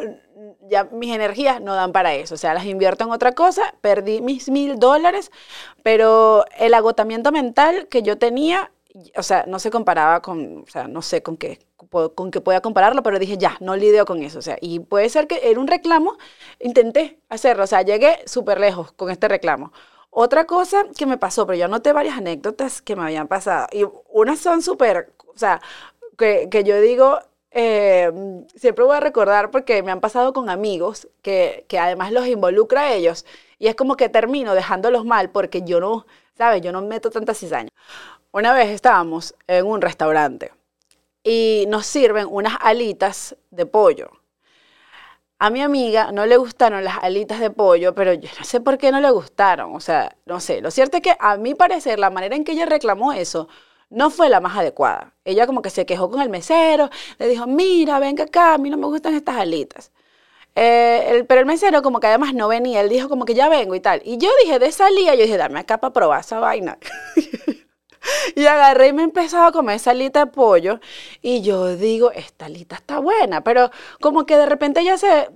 [0.68, 2.34] ya mis energías no dan para eso.
[2.34, 5.30] O sea, las invierto en otra cosa, perdí mis mil dólares,
[5.82, 8.70] pero el agotamiento mental que yo tenía,
[9.16, 11.58] o sea, no se comparaba con, o sea, no sé con qué,
[12.14, 14.38] con qué podía compararlo, pero dije, ya, no lidio con eso.
[14.38, 16.16] O sea, y puede ser que era un reclamo,
[16.60, 19.72] intenté hacerlo, o sea, llegué súper lejos con este reclamo.
[20.10, 23.84] Otra cosa que me pasó, pero yo anoté varias anécdotas que me habían pasado, y
[24.10, 25.60] unas son súper, o sea,
[26.18, 27.20] que, que yo digo,
[27.54, 32.26] Em, siempre voy a recordar porque me han pasado con amigos que, que, además los
[32.26, 33.26] involucra a ellos
[33.58, 36.62] y es como que termino dejándolos mal porque yo no, ¿sabes?
[36.62, 37.68] Yo no meto tanta cizaña.
[38.32, 40.52] Una vez estábamos en un restaurante
[41.22, 44.10] y nos sirven unas alitas de pollo.
[45.38, 48.78] A mi amiga no le gustaron las alitas de pollo, pero yo no sé por
[48.78, 49.74] qué no le gustaron.
[49.74, 50.60] O sea, no sé.
[50.60, 53.48] Lo cierto es que a mi parecer la manera en que ella reclamó eso
[53.92, 55.12] no fue la más adecuada.
[55.24, 58.70] Ella como que se quejó con el mesero, le dijo, mira, venga acá, a mí
[58.70, 59.92] no me gustan estas alitas.
[60.54, 63.74] Eh, pero el mesero como que además no venía, él dijo como que ya vengo
[63.74, 64.02] y tal.
[64.04, 66.78] Y yo dije, de salida, yo dije, dame acá para probar esa vaina.
[68.36, 70.80] Y agarré y me empezaba a comer esa alita de pollo.
[71.20, 73.42] Y yo digo, esta alita está buena.
[73.42, 75.28] Pero como que de repente ella se,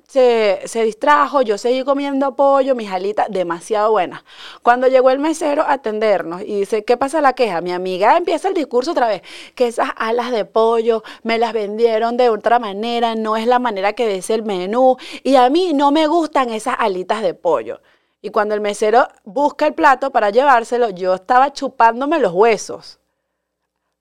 [0.67, 4.25] se, distrajo, yo seguí comiendo pollo, mis alitas demasiado buenas.
[4.63, 7.61] Cuando llegó el mesero a atendernos y dice, ¿qué pasa la queja?
[7.61, 9.23] Mi amiga empieza el discurso otra vez,
[9.55, 13.93] que esas alas de pollo me las vendieron de otra manera, no es la manera
[13.93, 14.97] que dice el menú.
[15.23, 17.81] Y a mí no me gustan esas alitas de pollo.
[18.23, 22.99] Y cuando el mesero busca el plato para llevárselo, yo estaba chupándome los huesos.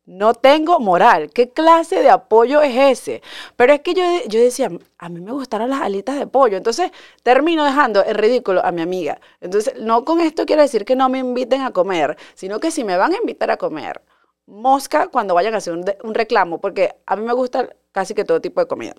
[0.06, 1.32] No tengo moral.
[1.32, 3.24] ¿Qué clase de apoyo es ese?
[3.56, 6.58] Pero es que yo, yo decía, a mí me gustaron las alitas de pollo.
[6.58, 6.92] Entonces
[7.24, 9.20] termino dejando el ridículo a mi amiga.
[9.42, 12.84] Entonces, no con esto quiero decir que no me inviten a comer, sino que si
[12.84, 14.02] me van a invitar a comer,
[14.46, 18.26] mosca cuando vayan a hacer un, un reclamo, porque a mí me gusta casi que
[18.26, 18.94] todo tipo de comida.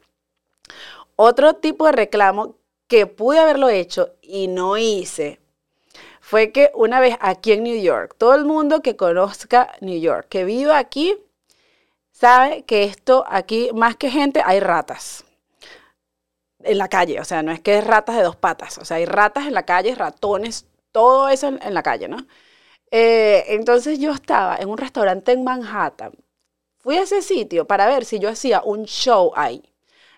[1.14, 2.56] Otro tipo de reclamo
[2.88, 5.40] que pude haberlo hecho y no hice
[6.26, 10.26] fue que una vez aquí en New York, todo el mundo que conozca New York,
[10.28, 11.16] que viva aquí,
[12.10, 15.24] sabe que esto aquí, más que gente, hay ratas
[16.64, 17.20] en la calle.
[17.20, 18.76] O sea, no es que es ratas de dos patas.
[18.78, 22.18] O sea, hay ratas en la calle, ratones, todo eso en, la calle, ¿no?
[22.90, 26.12] Eh, entonces yo estaba en un restaurante en Manhattan.
[26.78, 29.62] Fui a ese sitio para ver si yo hacía un show ahí.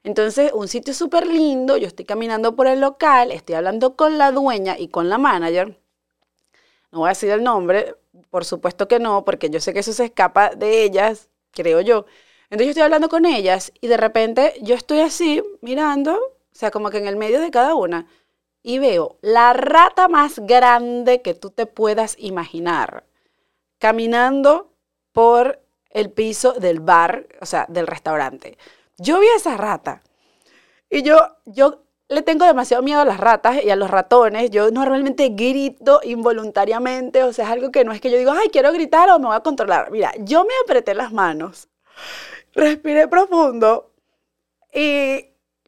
[0.09, 4.33] Entonces, un sitio súper lindo, yo estoy caminando por el local, estoy hablando con la
[4.33, 5.79] dueña y con la manager.
[6.91, 7.95] No voy a decir el nombre,
[8.31, 12.07] por supuesto que no, porque yo sé que eso se escapa de ellas, creo yo.
[12.45, 16.71] Entonces yo estoy hablando con ellas y de repente yo estoy así mirando, o sea,
[16.71, 18.07] como que en el medio de cada una,
[18.63, 23.05] y veo la rata más grande que tú te puedas imaginar.
[23.79, 24.73] caminando
[25.13, 28.57] por el piso del bar, o sea, del restaurante.
[28.99, 30.03] Yo vi a esa rata
[30.91, 34.51] y yo, yo le tengo demasiado miedo a las ratas y a los ratones.
[34.51, 38.49] Yo normalmente grito involuntariamente, o sea, es algo que no es que yo digo, ay,
[38.51, 39.91] quiero gritar o me voy a controlar.
[39.91, 41.69] Mira, yo me apreté las manos,
[42.55, 43.93] respiré profundo
[44.73, 45.27] y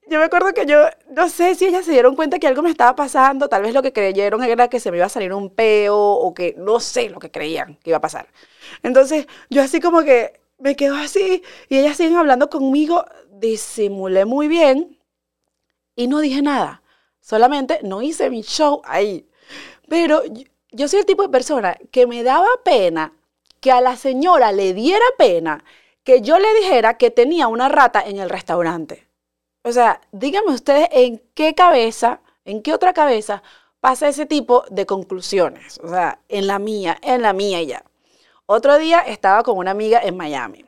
[0.09, 2.71] yo me acuerdo que yo, no sé si ellas se dieron cuenta que algo me
[2.71, 5.51] estaba pasando, tal vez lo que creyeron era que se me iba a salir un
[5.55, 8.27] peo o que no sé lo que creían que iba a pasar.
[8.83, 14.49] Entonces, yo así como que me quedo así y ellas siguen hablando conmigo, disimulé muy
[14.49, 14.99] bien
[15.97, 16.83] y no dije nada.
[17.21, 19.29] Solamente no hice mi show ahí.
[19.89, 20.23] Pero
[20.71, 23.13] yo, soy el tipo de persona que me daba pena
[23.61, 25.65] que a la señora le diera pena
[26.05, 29.07] que yo le dijera que tenía una rata en el restaurante.
[29.63, 33.43] O sea, díganme ustedes en qué cabeza, en qué otra cabeza
[33.81, 35.79] pasa ese tipo de conclusiones.
[35.83, 37.85] O sea, en la mía, en la mía ya.
[38.53, 40.65] Otro día estaba con una amiga en Miami.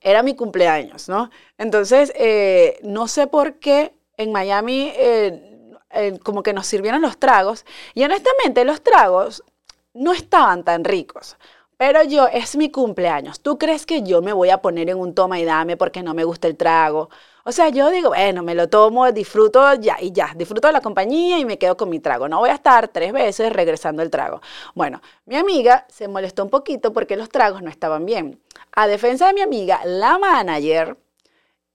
[0.00, 1.30] Era mi cumpleaños, ¿no?
[1.56, 7.16] Entonces, eh, no sé por qué en Miami eh, eh, como que nos sirvieron los
[7.16, 9.44] tragos y honestamente los tragos
[9.92, 11.36] no estaban tan ricos.
[11.86, 13.40] Pero yo, es mi cumpleaños.
[13.40, 16.14] ¿Tú crees que yo me voy a poner en un toma y dame porque no
[16.14, 17.10] me gusta el trago?
[17.44, 20.80] O sea, yo digo, bueno, me lo tomo, disfruto ya y ya, disfruto de la
[20.80, 22.26] compañía y me quedo con mi trago.
[22.26, 24.40] No voy a estar tres veces regresando el trago.
[24.74, 28.40] Bueno, mi amiga se molestó un poquito porque los tragos no estaban bien.
[28.72, 30.96] A defensa de mi amiga, la manager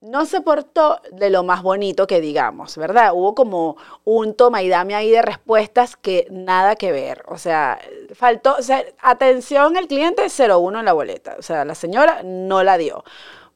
[0.02, 3.12] no se portó de lo más bonito que digamos, ¿verdad?
[3.14, 7.24] Hubo como un toma y dame ahí de respuestas que nada que ver.
[7.28, 7.80] O sea,
[8.16, 11.36] faltó, o sea, atención el cliente 01 en la boleta.
[11.38, 13.04] O sea, la señora no la dio.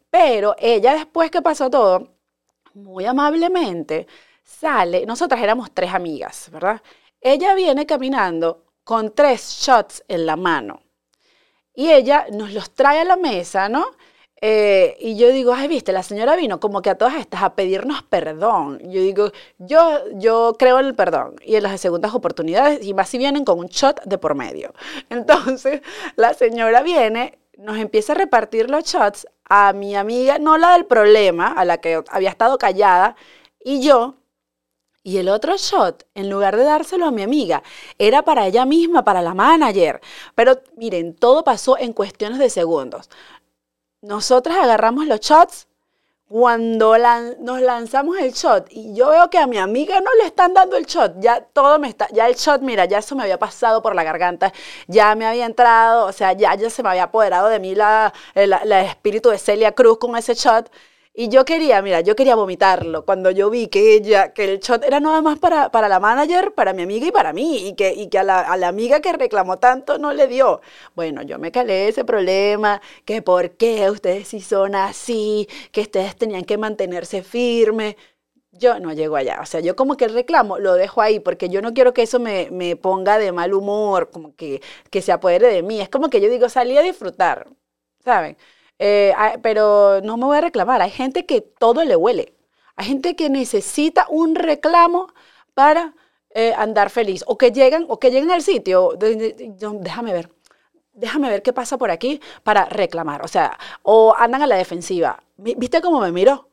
[0.10, 2.10] Pero ella después que pasó todo,
[2.74, 4.08] muy amablemente,
[4.44, 6.82] sale, nosotras éramos tres amigas, ¿verdad?
[7.22, 10.82] Ella viene caminando con tres shots en la mano.
[11.74, 13.88] Y ella nos los trae a la mesa, ¿no?
[14.46, 17.56] Eh, y yo digo, ay, viste, la señora vino como que a todas estas a
[17.56, 18.78] pedirnos perdón.
[18.80, 23.08] Yo digo, yo, yo creo en el perdón y en las segundas oportunidades, y más
[23.08, 24.74] si vienen con un shot de por medio.
[25.10, 25.82] Entonces,
[26.18, 30.88] la señora viene, nos empieza a repartir los shots a mi amiga, no la del
[30.88, 33.16] problema, a la que había estado callada,
[33.64, 34.16] y yo,
[35.04, 37.64] y el otro shot, en lugar de dárselo a mi amiga,
[37.98, 40.02] era para ella misma, para la manager.
[40.36, 43.10] Pero miren, todo pasó en cuestiones de segundos
[44.04, 45.68] nosotras agarramos los shots
[46.28, 46.98] cuando
[47.40, 50.78] nos lanzamos el shot y yo veo que a mi amiga no le están dando
[50.78, 53.82] el shot, ya todo me está, ya el shot, mira, ya eso me había pasado
[53.82, 54.52] por la garganta,
[54.88, 58.14] ya me había entrado, o sea, ya, ya se me había apoderado de mí la,
[58.34, 60.72] el espíritu de Celia Cruz con ese shot
[61.16, 64.84] y yo quería, mira, yo quería vomitarlo cuando yo vi que ella, que el shot
[64.84, 67.94] era nada más para, para la manager, para mi amiga y para mí, y que,
[67.94, 70.62] y que a, la, a la amiga que reclamó tanto no le dio.
[70.96, 76.16] Bueno, yo me calé ese problema, que por qué ustedes sí son así, que ustedes
[76.16, 77.96] tenían que mantenerse firmes.
[78.52, 81.50] Yo no llego allá, o sea, yo como que el reclamo lo dejo ahí porque
[81.50, 85.12] yo no quiero que eso me, me ponga de mal humor, como que, que se
[85.12, 85.82] apodere de mí.
[85.82, 87.48] Es como que yo digo, salí a disfrutar,
[88.04, 88.38] ¿saben?
[88.86, 90.82] Eh, pero no me voy a reclamar.
[90.82, 92.36] Hay gente que todo le huele.
[92.76, 95.08] Hay gente que necesita un reclamo
[95.54, 95.94] para
[96.32, 97.24] eh, andar feliz.
[97.28, 98.92] O que llegan, o que lleguen al sitio.
[98.98, 100.30] déjame ver.
[100.92, 103.24] Déjame ver qué pasa por aquí para reclamar.
[103.24, 105.24] O sea, o andan a la defensiva.
[105.38, 106.50] ¿Viste cómo me miró?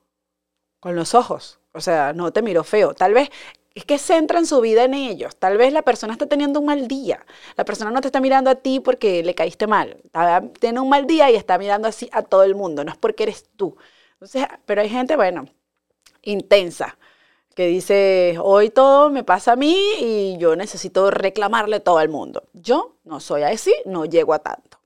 [0.79, 1.59] Con los ojos.
[1.73, 2.95] O sea, no te miro feo.
[2.95, 3.29] Tal vez
[3.75, 5.37] es que centran su vida en ellos.
[5.37, 7.25] Tal vez la persona está teniendo un mal día.
[7.57, 10.03] La persona no te está mirando a ti porque le caíste mal.
[10.59, 12.85] tiene un mal día y está mirando así a todo el mundo.
[12.85, 13.77] No es porque eres tú.
[14.15, 15.47] Entonces, pero hay gente, bueno,
[16.23, 16.99] intensa,
[17.55, 22.49] que dice, hoy todo me pasa a mí y yo necesito reclamarle todo al mundo.
[22.53, 24.81] Yo no soy así, no llego a tanto.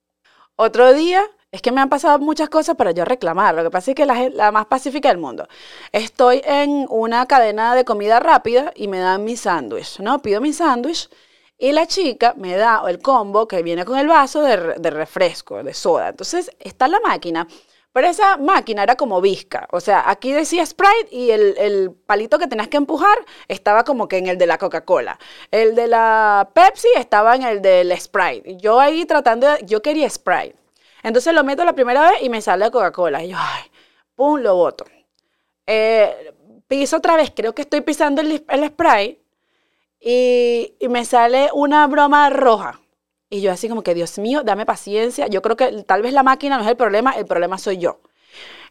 [0.56, 1.22] Otro día
[1.54, 3.54] es que me han pasado muchas cosas para yo reclamar.
[3.54, 5.46] Lo que pasa es que la, la más pacífica del mundo.
[5.92, 10.20] Estoy en una cadena de comida rápida y me dan mi sándwich, ¿no?
[10.20, 11.08] Pido mi sándwich
[11.56, 14.56] y la chica me da el combo que viene con el vaso de,
[14.90, 16.08] refresco, de soda.
[16.08, 17.46] Entonces está la máquina.
[17.92, 19.68] Pero esa máquina era como visca.
[19.70, 24.08] O sea, aquí decía Sprite y el, el, palito que tenías que empujar estaba como
[24.08, 25.20] que en el de la Coca-Cola.
[25.52, 28.56] El de la Pepsi estaba en el del Sprite.
[28.56, 29.64] Yo ahí tratando de...
[29.64, 30.63] Yo quería Sprite.
[31.04, 33.22] Entonces lo meto la primera vez y me sale Coca-Cola.
[33.22, 33.70] Y yo, ay,
[34.16, 34.86] pum, lo boto.
[35.66, 36.32] Eh,
[36.66, 39.20] piso otra vez, creo que estoy pisando el, spray
[40.00, 42.80] y, me sale una broma roja.
[43.28, 45.26] Y yo así como que, Dios mío, dame paciencia.
[45.26, 48.00] Yo creo que tal vez la máquina no es el problema, el problema soy yo.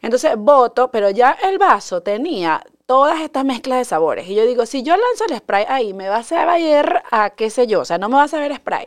[0.02, 4.28] Entonces voto, pero ya el vaso tenía todas estas mezclas de sabores.
[4.28, 7.48] Y yo digo, si yo lanzo el spray ahí, me va a saber a qué
[7.48, 8.86] sé yo, o sea, no me va a saber spray.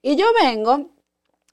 [0.00, 0.90] Y yo vengo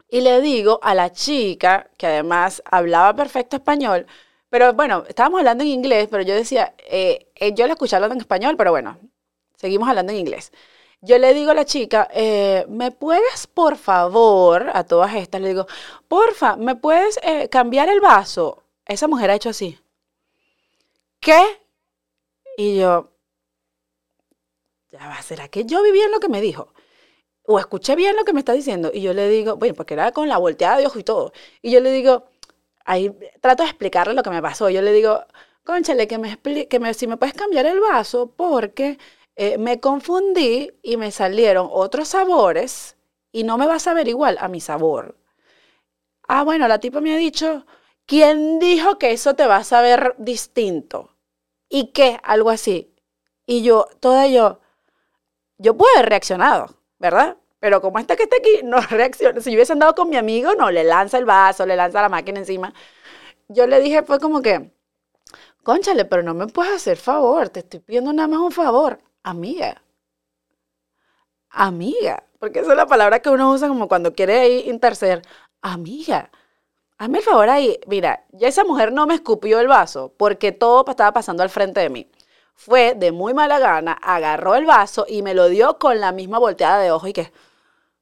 [0.10, 4.06] y le digo a la chica, que además hablaba perfecto español,
[4.50, 8.14] pero bueno, estábamos hablando en inglés, pero yo decía, eh, eh, yo la escuché hablando
[8.16, 8.98] en español, pero bueno,
[9.56, 10.52] seguimos hablando en inglés.
[11.02, 15.50] Yo le digo a la chica, eh, ¿me puedes, por favor, a todas estas, le
[15.50, 15.68] digo,
[16.08, 17.20] porfa, ¿me puedes
[17.52, 18.64] cambiar el vaso?
[18.86, 19.78] Esa mujer ha hecho así.
[21.20, 21.42] ¿Qué?
[22.58, 23.12] Y yo,
[25.22, 26.74] ¿será que yo viví en lo que me dijo?
[27.48, 28.92] O escuché bien lo que me está diciendo.
[28.94, 31.34] Y yo le digo, bueno, porque era con la volteada de ojo y todo.
[31.62, 32.26] Y yo le digo,
[32.86, 34.70] ahí trato de explicarle lo que me pasó.
[34.70, 35.24] Yo le digo,
[35.64, 38.98] conchale, que me que me, si me puedes cambiar el vaso porque
[39.36, 42.98] eh, me confundí y me salieron otros sabores
[43.32, 45.18] y no me vas a ver igual a mi sabor.
[46.28, 47.66] Ah, bueno, la tipa me ha dicho,
[48.06, 51.16] ¿quién dijo que eso te va a saber distinto?
[51.70, 52.20] ¿Y qué?
[52.24, 52.94] Algo así.
[53.46, 54.60] Y yo, toda yo,
[55.58, 57.38] yo puedo haber reaccionado ¿verdad?
[57.60, 60.54] Pero como esta que está aquí no reacciona, si yo hubiese andado con mi amigo,
[60.56, 62.74] no, le lanza el vaso, le lanza la máquina encima.
[63.48, 64.72] Yo le dije, fue como que,
[65.64, 69.82] conchale, pero no me puedes hacer favor, te estoy pidiendo nada más un favor, amiga.
[71.50, 75.22] Amiga, porque esa es la palabra que uno usa como cuando quiere ahí interceder.
[75.62, 76.30] Amiga,
[76.98, 77.80] hazme el favor ahí.
[77.88, 81.80] Mira, ya esa mujer no me escupió el vaso porque todo estaba pasando al frente
[81.82, 82.12] de mí
[82.56, 86.40] fue de muy mala gana, agarró el vaso y me lo dio con la misma
[86.40, 87.32] volteada de ojo y que...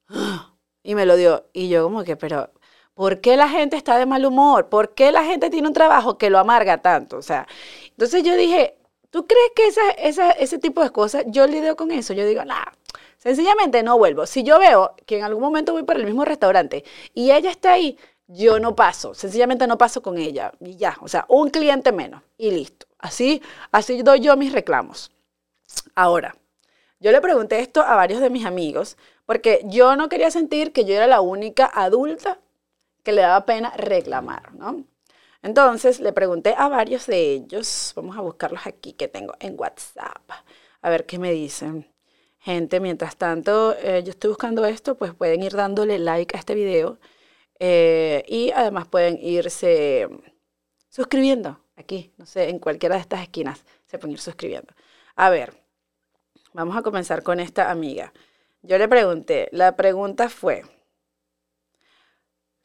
[0.86, 1.46] Y me lo dio.
[1.54, 2.52] Y yo como que, pero,
[2.94, 4.68] ¿por qué la gente está de mal humor?
[4.68, 7.16] ¿Por qué la gente tiene un trabajo que lo amarga tanto?
[7.18, 7.48] O sea,
[7.92, 8.78] entonces yo dije,
[9.10, 12.14] ¿tú crees que esa, esa, ese tipo de cosas, yo lidio con eso?
[12.14, 12.74] Yo digo, nada,
[13.18, 14.26] sencillamente no vuelvo.
[14.26, 17.72] Si yo veo que en algún momento voy para el mismo restaurante y ella está
[17.74, 21.92] ahí, yo no paso, sencillamente no paso con ella y ya, o sea, un cliente
[21.92, 22.88] menos y listo.
[23.04, 23.42] Así,
[23.74, 25.12] así doy yo mis reclamos.
[25.94, 26.38] Ahora,
[27.02, 30.86] yo le pregunté esto a varios de mis amigos porque yo no quería sentir que
[30.86, 32.40] yo era la única adulta
[33.04, 34.86] que le daba pena reclamar, ¿no?
[35.42, 40.24] Entonces le pregunté a varios de ellos, vamos a buscarlos aquí que tengo en WhatsApp,
[40.82, 41.92] a ver qué me dicen.
[42.40, 46.56] Gente, mientras tanto, eh, yo estoy buscando esto, pues pueden ir dándole like a este
[46.56, 47.00] video
[47.60, 50.08] eh, y además pueden irse
[50.88, 54.74] suscribiendo aquí, no sé, en cualquiera de estas esquinas se pueden ir suscribiendo.
[55.16, 55.54] A ver,
[56.54, 58.14] vamos a comenzar con esta amiga.
[58.62, 60.64] Yo le pregunté, la pregunta fue,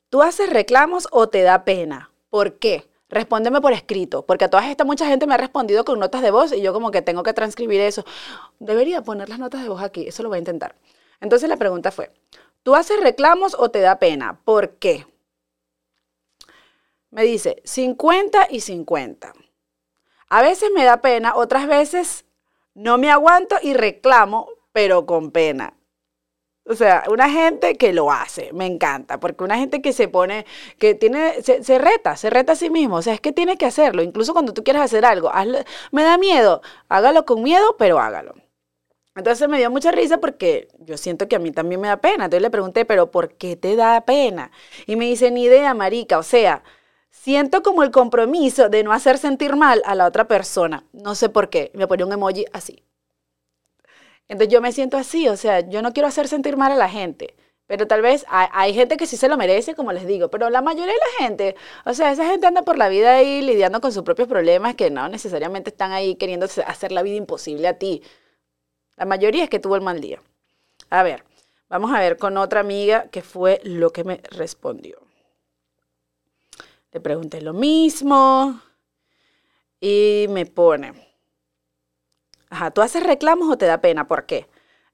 [0.09, 2.11] ¿tú haces reclamos o te da pena?
[2.31, 2.89] ¿Por qué?
[3.11, 6.31] Respóndeme por escrito, porque a todas estas mucha gente me ha respondido con notas de
[6.31, 8.05] voz y yo como que tengo que transcribir eso.
[8.59, 10.77] Debería poner las notas de voz aquí, eso lo voy a intentar.
[11.21, 12.13] Entonces la pregunta fue,
[12.63, 14.41] ¿tú haces reclamos o te da pena?
[14.45, 15.07] ¿Por qué?
[17.11, 19.33] Me dice 50 y 50.
[20.29, 22.27] A veces me da pena, otras veces
[22.75, 25.75] no me aguanto y reclamo, pero con pena.
[26.65, 30.45] O sea, una gente que lo hace, me encanta, porque una gente que se pone,
[30.79, 33.65] que tiene, se, reta, se reta a sí mismo, o sea, es que tiene que
[33.65, 35.33] hacerlo, incluso cuando tú quieres hacer algo,
[35.93, 38.35] me da miedo, hágalo con miedo, pero hágalo.
[39.17, 42.27] Entonces me dio mucha risa porque yo siento que a mí también me da pena.
[42.27, 44.53] Entonces le pregunté, pero ¿por qué te da pena?
[44.87, 46.63] Y me dice, ni idea, marica, o sea,
[47.21, 50.85] siento como el compromiso de no hacer sentir mal a la otra persona.
[50.93, 51.71] No sé por qué.
[51.75, 52.85] Me pone un emoji así.
[54.29, 56.89] Entonces yo me siento así, o sea, yo no quiero hacer sentir mal a la
[56.89, 57.35] gente.
[57.67, 60.63] Pero tal vez hay, gente que sí se lo merece, como les digo, pero la
[60.63, 63.93] mayoría de la gente, o sea, esa gente anda por la vida ahí lidiando con
[63.93, 68.03] sus propios problemas que no necesariamente están ahí queriendo hacer la vida imposible a ti.
[68.97, 70.23] La mayoría es que tuvo el mal día.
[70.91, 71.25] A ver,
[71.69, 75.08] vamos a ver con otra amiga que fue lo que me respondió.
[76.99, 78.61] Le pregunté lo mismo
[79.81, 80.93] y me pone,
[82.51, 84.09] ajá, ¿tú haces reclamos o te da pena?
[84.09, 84.49] ¿Por qué?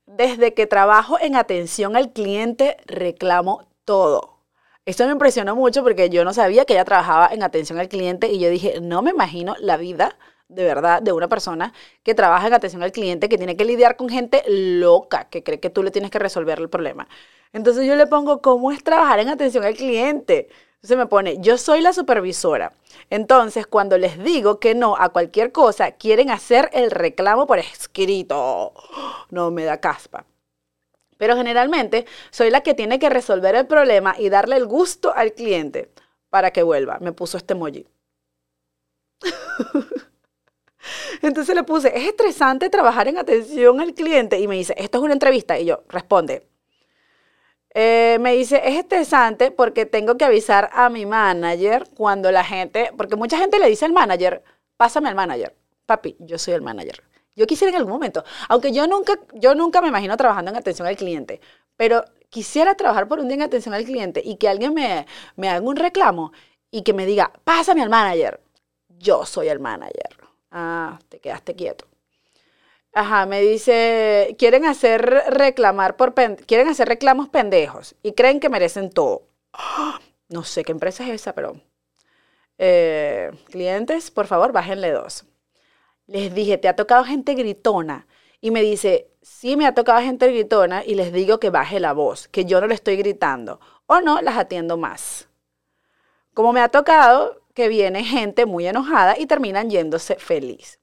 [0.04, 4.36] Desde que trabajo en atención al cliente, reclamo todo.
[4.84, 8.28] Esto me impresionó mucho porque yo no sabía que ella trabajaba en atención al cliente
[8.28, 12.48] y yo dije, no me imagino la vida de verdad de una persona que trabaja
[12.48, 15.82] en atención al cliente, que tiene que lidiar con gente loca, que cree que tú
[15.82, 17.08] le tienes que resolver el problema.
[17.54, 20.48] Entonces yo le pongo, ¿cómo es trabajar en atención al cliente?
[20.84, 22.74] Entonces me pone, yo soy la supervisora.
[23.08, 28.74] Entonces, cuando les digo que no a cualquier cosa, quieren hacer el reclamo por escrito.
[29.30, 30.26] No me da caspa.
[31.16, 35.32] Pero generalmente soy la que tiene que resolver el problema y darle el gusto al
[35.32, 35.90] cliente
[36.28, 36.98] para que vuelva.
[37.00, 37.86] Me puso este emoji.
[41.22, 45.04] Entonces le puse, es estresante trabajar en atención al cliente y me dice, esto es
[45.04, 46.46] una entrevista y yo, responde,
[47.74, 52.90] eh, me dice, es estresante porque tengo que avisar a mi manager cuando la gente,
[52.96, 54.42] porque mucha gente le dice al manager,
[54.76, 55.56] pásame al manager.
[55.84, 57.02] Papi, yo soy el manager.
[57.36, 60.86] Yo quisiera en algún momento, aunque yo nunca, yo nunca me imagino trabajando en atención
[60.86, 61.40] al cliente,
[61.76, 65.48] pero quisiera trabajar por un día en atención al cliente y que alguien me, me
[65.48, 66.32] haga un reclamo
[66.70, 68.40] y que me diga, pásame al manager.
[68.88, 70.16] Yo soy el manager.
[70.52, 71.86] Ah, te quedaste quieto.
[72.94, 78.90] Ajá, me dice, quieren hacer reclamar por quieren hacer reclamos pendejos y creen que merecen
[78.90, 79.26] todo.
[80.28, 81.60] no sé qué empresa es esa, pero
[82.56, 85.24] eh, clientes, por favor, bájenle dos.
[86.06, 88.06] Les dije, ¿te ha tocado gente gritona?
[88.40, 91.94] Y me dice, sí me ha tocado gente gritona y les digo que baje la
[91.94, 93.58] voz, que yo no le estoy gritando.
[93.86, 95.28] O no, las atiendo más.
[96.32, 100.78] Como me ha tocado que viene gente muy enojada y terminan yéndose feliz.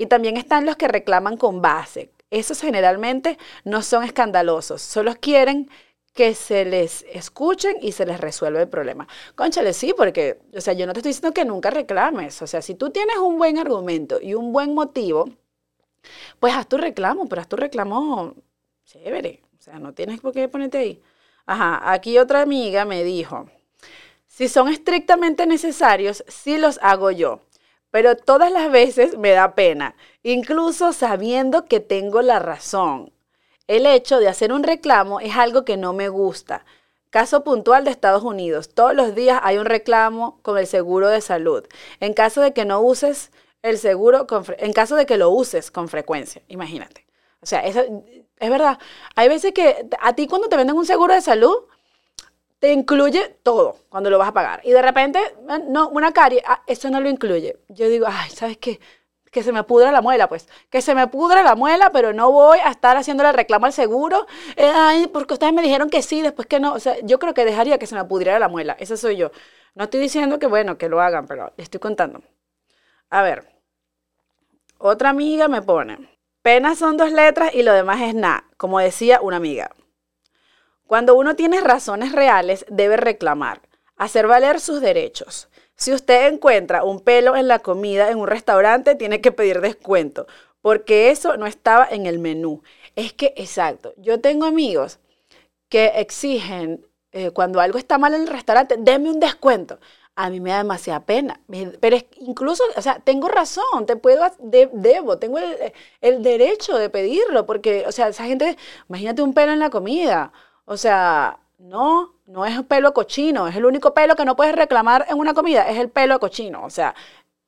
[0.00, 2.10] Y también están los que reclaman con base.
[2.30, 5.68] Esos generalmente no son escandalosos, solo quieren
[6.14, 9.06] que se les escuchen y se les resuelva el problema.
[9.34, 12.40] Conchale, sí, porque, o sea, yo no te estoy diciendo que nunca reclames.
[12.40, 15.28] O sea, si tú tienes un buen argumento y un buen motivo,
[16.38, 18.36] pues haz tu reclamo, pero haz tu reclamo
[18.86, 19.42] chévere.
[19.58, 21.02] O sea, no tienes por qué ponerte ahí.
[21.44, 23.50] Ajá, aquí otra amiga me dijo,
[24.26, 27.40] si son estrictamente necesarios, sí los hago yo,
[27.90, 33.12] pero todas las veces me da pena, incluso sabiendo que tengo la razón.
[33.66, 36.64] El hecho de hacer un reclamo es algo que no me gusta.
[37.10, 38.74] Caso puntual de Estados Unidos.
[38.74, 41.64] Todos los días hay un reclamo con el seguro de salud.
[41.98, 43.30] En caso de que no uses
[43.62, 44.26] el seguro,
[44.58, 47.06] en caso de que lo uses con frecuencia, imagínate.
[47.42, 47.82] O sea, eso
[48.38, 48.78] es verdad.
[49.16, 51.56] Hay veces que a ti cuando te venden un seguro de salud,
[52.60, 54.60] te incluye todo cuando lo vas a pagar.
[54.64, 55.18] Y de repente,
[55.68, 57.56] no, una carie, ah, eso no lo incluye.
[57.68, 58.78] Yo digo, ay, ¿sabes qué?
[59.30, 62.32] que se me pudra la muela, pues, que se me pudra la muela, pero no
[62.32, 66.20] voy a estar haciéndole reclamo al seguro, eh, ay, porque ustedes me dijeron que sí,
[66.20, 68.76] después que no, o sea, yo creo que dejaría que se me pudriera la muela,
[68.80, 69.30] esa soy yo.
[69.74, 72.22] No estoy diciendo que, bueno, que lo hagan, pero estoy contando.
[73.08, 73.48] A ver,
[74.78, 76.10] otra amiga me pone,
[76.42, 79.70] penas son dos letras y lo demás es nada, como decía una amiga.
[80.90, 83.60] Cuando uno tiene razones reales, debe reclamar,
[83.96, 85.48] hacer valer sus derechos.
[85.76, 90.26] Si usted encuentra un pelo en la comida en un restaurante, tiene que pedir descuento,
[90.60, 92.64] porque eso no estaba en el menú.
[92.96, 94.98] Es que, exacto, yo tengo amigos
[95.68, 99.78] que exigen, eh, cuando algo está mal en el restaurante, deme un descuento.
[100.16, 101.40] A mí me da demasiada pena,
[101.78, 106.90] pero es, incluso, o sea, tengo razón, te puedo, debo, tengo el, el derecho de
[106.90, 108.56] pedirlo, porque, o sea, esa gente,
[108.88, 110.32] imagínate un pelo en la comida,
[110.70, 115.04] o sea, no, no es pelo cochino, es el único pelo que no puedes reclamar
[115.08, 116.94] en una comida, es el pelo cochino, o sea,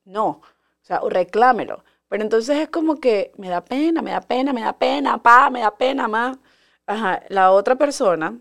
[0.03, 0.41] no, o
[0.81, 1.85] sea, reclámelo.
[2.09, 5.49] Pero entonces es como que me da pena, me da pena, me da pena, pa,
[5.49, 6.37] me da pena más.
[6.85, 8.37] Ajá, la otra persona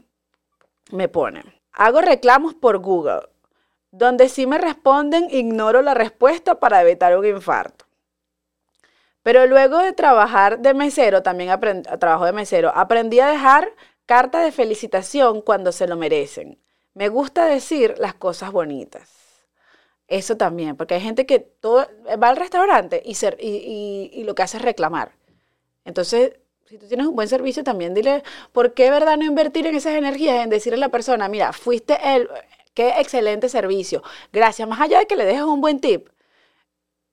[0.90, 3.28] me pone, hago reclamos por Google,
[3.92, 7.84] donde si me responden ignoro la respuesta para evitar un infarto.
[9.22, 13.72] Pero luego de trabajar de mesero, también aprendí, trabajo de mesero, aprendí a dejar
[14.12, 16.58] Carta de felicitación cuando se lo merecen.
[16.92, 19.08] Me gusta decir las cosas bonitas.
[20.06, 21.86] Eso también, porque hay gente que todo,
[22.22, 25.12] va al restaurante y, lo que hace es reclamar.
[25.86, 26.34] Entonces,
[26.66, 29.94] si tú tienes un buen servicio, también dile, ¿por qué verdad no invertir en esas
[29.94, 32.28] energías, en decirle a la persona, mira, fuiste el,
[32.74, 36.10] qué excelente servicio, gracias, más allá de que le dejes un buen tip,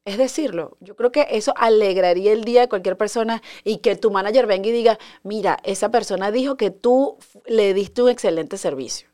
[0.10, 0.76] es decirlo.
[0.80, 4.68] Yo creo que eso alegraría el día de cualquier persona y que tu manager venga
[4.68, 9.08] y diga, mira, esa persona dijo que tú le diste un excelente servicio.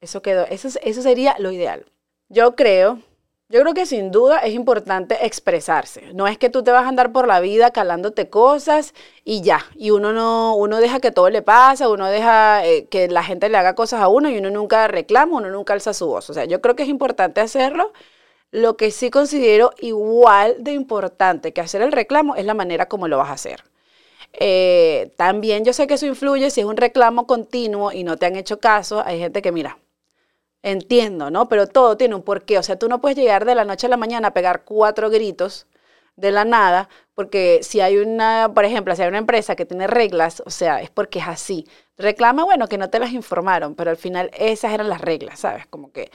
[0.00, 1.86] Eso quedó, eso, eso sería lo ideal.
[2.28, 3.00] Yo creo,
[3.48, 6.12] yo creo que sin duda es importante expresarse.
[6.14, 8.94] No es que tú te vas a andar por la vida calándote cosas
[9.24, 9.66] y ya.
[9.74, 13.48] Y uno no, uno deja que todo le pase, uno deja eh, que la gente
[13.48, 16.30] le haga cosas a uno y uno nunca reclama, uno nunca alza su voz.
[16.30, 17.92] O sea, yo creo que es importante hacerlo
[18.54, 23.08] lo que sí considero igual de importante que hacer el reclamo es la manera como
[23.08, 23.64] lo vas a hacer.
[24.32, 28.26] Eh, también yo sé que eso influye si es un reclamo continuo y no te
[28.26, 29.02] han hecho caso.
[29.04, 29.78] Hay gente que, mira,
[30.62, 31.48] entiendo, ¿no?
[31.48, 32.56] Pero todo tiene un porqué.
[32.58, 35.10] O sea, tú no puedes llegar de la noche a la mañana a pegar cuatro
[35.10, 35.66] gritos
[36.14, 39.88] de la nada, porque si hay una, por ejemplo, si hay una empresa que tiene
[39.88, 41.66] reglas, o sea, es porque es así.
[41.98, 45.66] Reclama, bueno, que no te las informaron, pero al final esas eran las reglas, ¿sabes?
[45.66, 46.12] Como que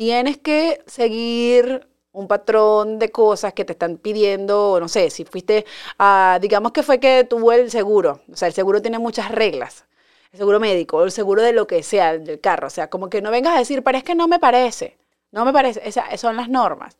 [0.00, 5.66] tienes que seguir un patrón de cosas que te están pidiendo, no sé, si fuiste
[5.98, 9.84] a, digamos que fue que tuvo el seguro, o sea, el seguro tiene muchas reglas,
[10.32, 13.20] el seguro médico, el seguro de lo que sea, del carro, o sea, como que
[13.20, 14.96] no vengas a decir, pero es que no me parece,
[15.32, 16.96] no me parece, esas son las normas.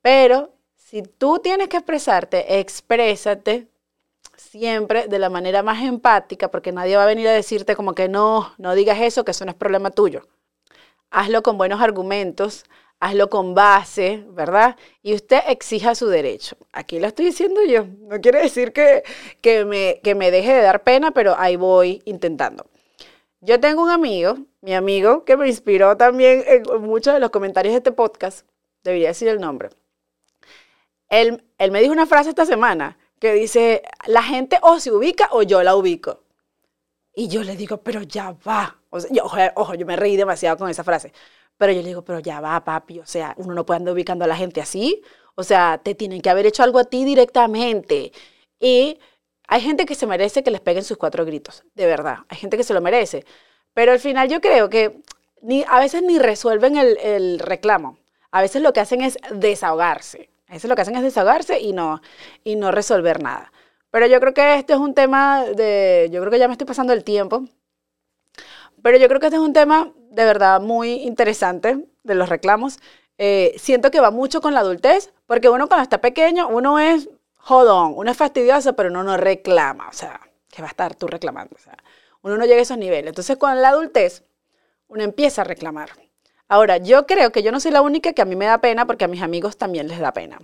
[0.00, 3.68] Pero si tú tienes que expresarte, exprésate
[4.36, 8.08] siempre de la manera más empática, porque nadie va a venir a decirte como que
[8.08, 10.26] no, no digas eso, que eso no es problema tuyo
[11.16, 12.66] hazlo con buenos argumentos,
[13.00, 14.76] hazlo con base, ¿verdad?
[15.02, 16.58] Y usted exija su derecho.
[16.72, 17.86] Aquí lo estoy diciendo yo.
[18.00, 19.02] No quiere decir que,
[19.40, 22.66] que, me, que me deje de dar pena, pero ahí voy intentando.
[23.40, 27.72] Yo tengo un amigo, mi amigo, que me inspiró también en muchos de los comentarios
[27.72, 28.46] de este podcast,
[28.84, 29.70] debería decir el nombre.
[31.08, 35.30] Él, él me dijo una frase esta semana que dice, la gente o se ubica
[35.32, 36.20] o yo la ubico.
[37.14, 38.82] Y yo le digo, pero ya va.
[38.96, 39.24] O yo,
[39.54, 41.12] ojo, yo me reí demasiado con esa frase.
[41.58, 43.00] Pero yo le digo, pero ya va, papi.
[43.00, 45.02] O sea, uno no puede andar ubicando a la gente así.
[45.34, 48.12] O sea, te tienen que haber hecho algo a ti directamente.
[48.60, 48.98] Y
[49.48, 51.64] hay gente que se merece que les peguen sus cuatro gritos.
[51.74, 52.18] De verdad.
[52.28, 53.24] Hay gente que se lo merece.
[53.74, 55.02] Pero al final yo creo que
[55.42, 57.98] ni, a veces ni resuelven el, el reclamo.
[58.30, 60.30] A veces lo que hacen es desahogarse.
[60.48, 62.00] A veces lo que hacen es desahogarse y no,
[62.44, 63.52] y no resolver nada.
[63.90, 66.66] Pero yo creo que este es un tema de, yo creo que ya me estoy
[66.66, 67.44] pasando el tiempo,
[68.86, 72.78] pero yo creo que este es un tema de verdad muy interesante de los reclamos.
[73.18, 77.08] Eh, siento que va mucho con la adultez, porque uno cuando está pequeño, uno es
[77.34, 80.20] jodón, uno es fastidioso, pero uno no reclama, o sea,
[80.52, 81.76] que va a estar tú reclamando, o sea,
[82.22, 83.08] uno no llega a esos niveles.
[83.08, 84.22] Entonces, con la adultez,
[84.86, 85.90] uno empieza a reclamar.
[86.46, 88.86] Ahora, yo creo que yo no soy la única que a mí me da pena,
[88.86, 90.38] porque a mis amigos también les da pena.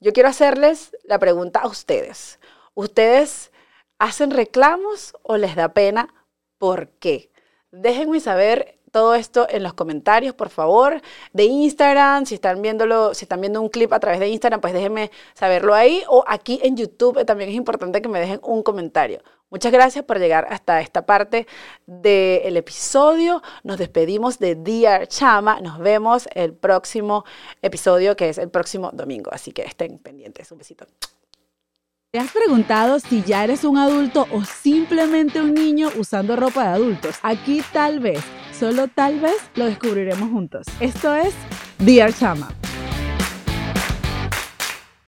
[0.00, 2.40] Yo quiero hacerles la pregunta a ustedes.
[2.72, 3.52] ¿Ustedes
[3.98, 6.14] hacen reclamos o les da pena?
[6.56, 7.29] ¿Por qué?
[7.72, 11.00] Déjenme saber todo esto en los comentarios, por favor,
[11.32, 12.26] de Instagram.
[12.26, 15.74] Si están viéndolo, si están viendo un clip a través de Instagram, pues déjenme saberlo
[15.74, 16.02] ahí.
[16.08, 19.22] O aquí en YouTube también es importante que me dejen un comentario.
[19.50, 21.46] Muchas gracias por llegar hasta esta parte
[21.86, 23.42] del episodio.
[23.64, 25.60] Nos despedimos de Dear Chama.
[25.60, 27.24] Nos vemos el próximo
[27.60, 29.30] episodio, que es el próximo domingo.
[29.32, 30.50] Así que estén pendientes.
[30.52, 30.86] Un besito.
[32.12, 36.68] ¿Te has preguntado si ya eres un adulto o simplemente un niño usando ropa de
[36.70, 37.14] adultos?
[37.22, 38.18] Aquí tal vez,
[38.52, 40.66] solo tal vez, lo descubriremos juntos.
[40.80, 41.32] Esto es
[41.78, 42.48] Dear Chama.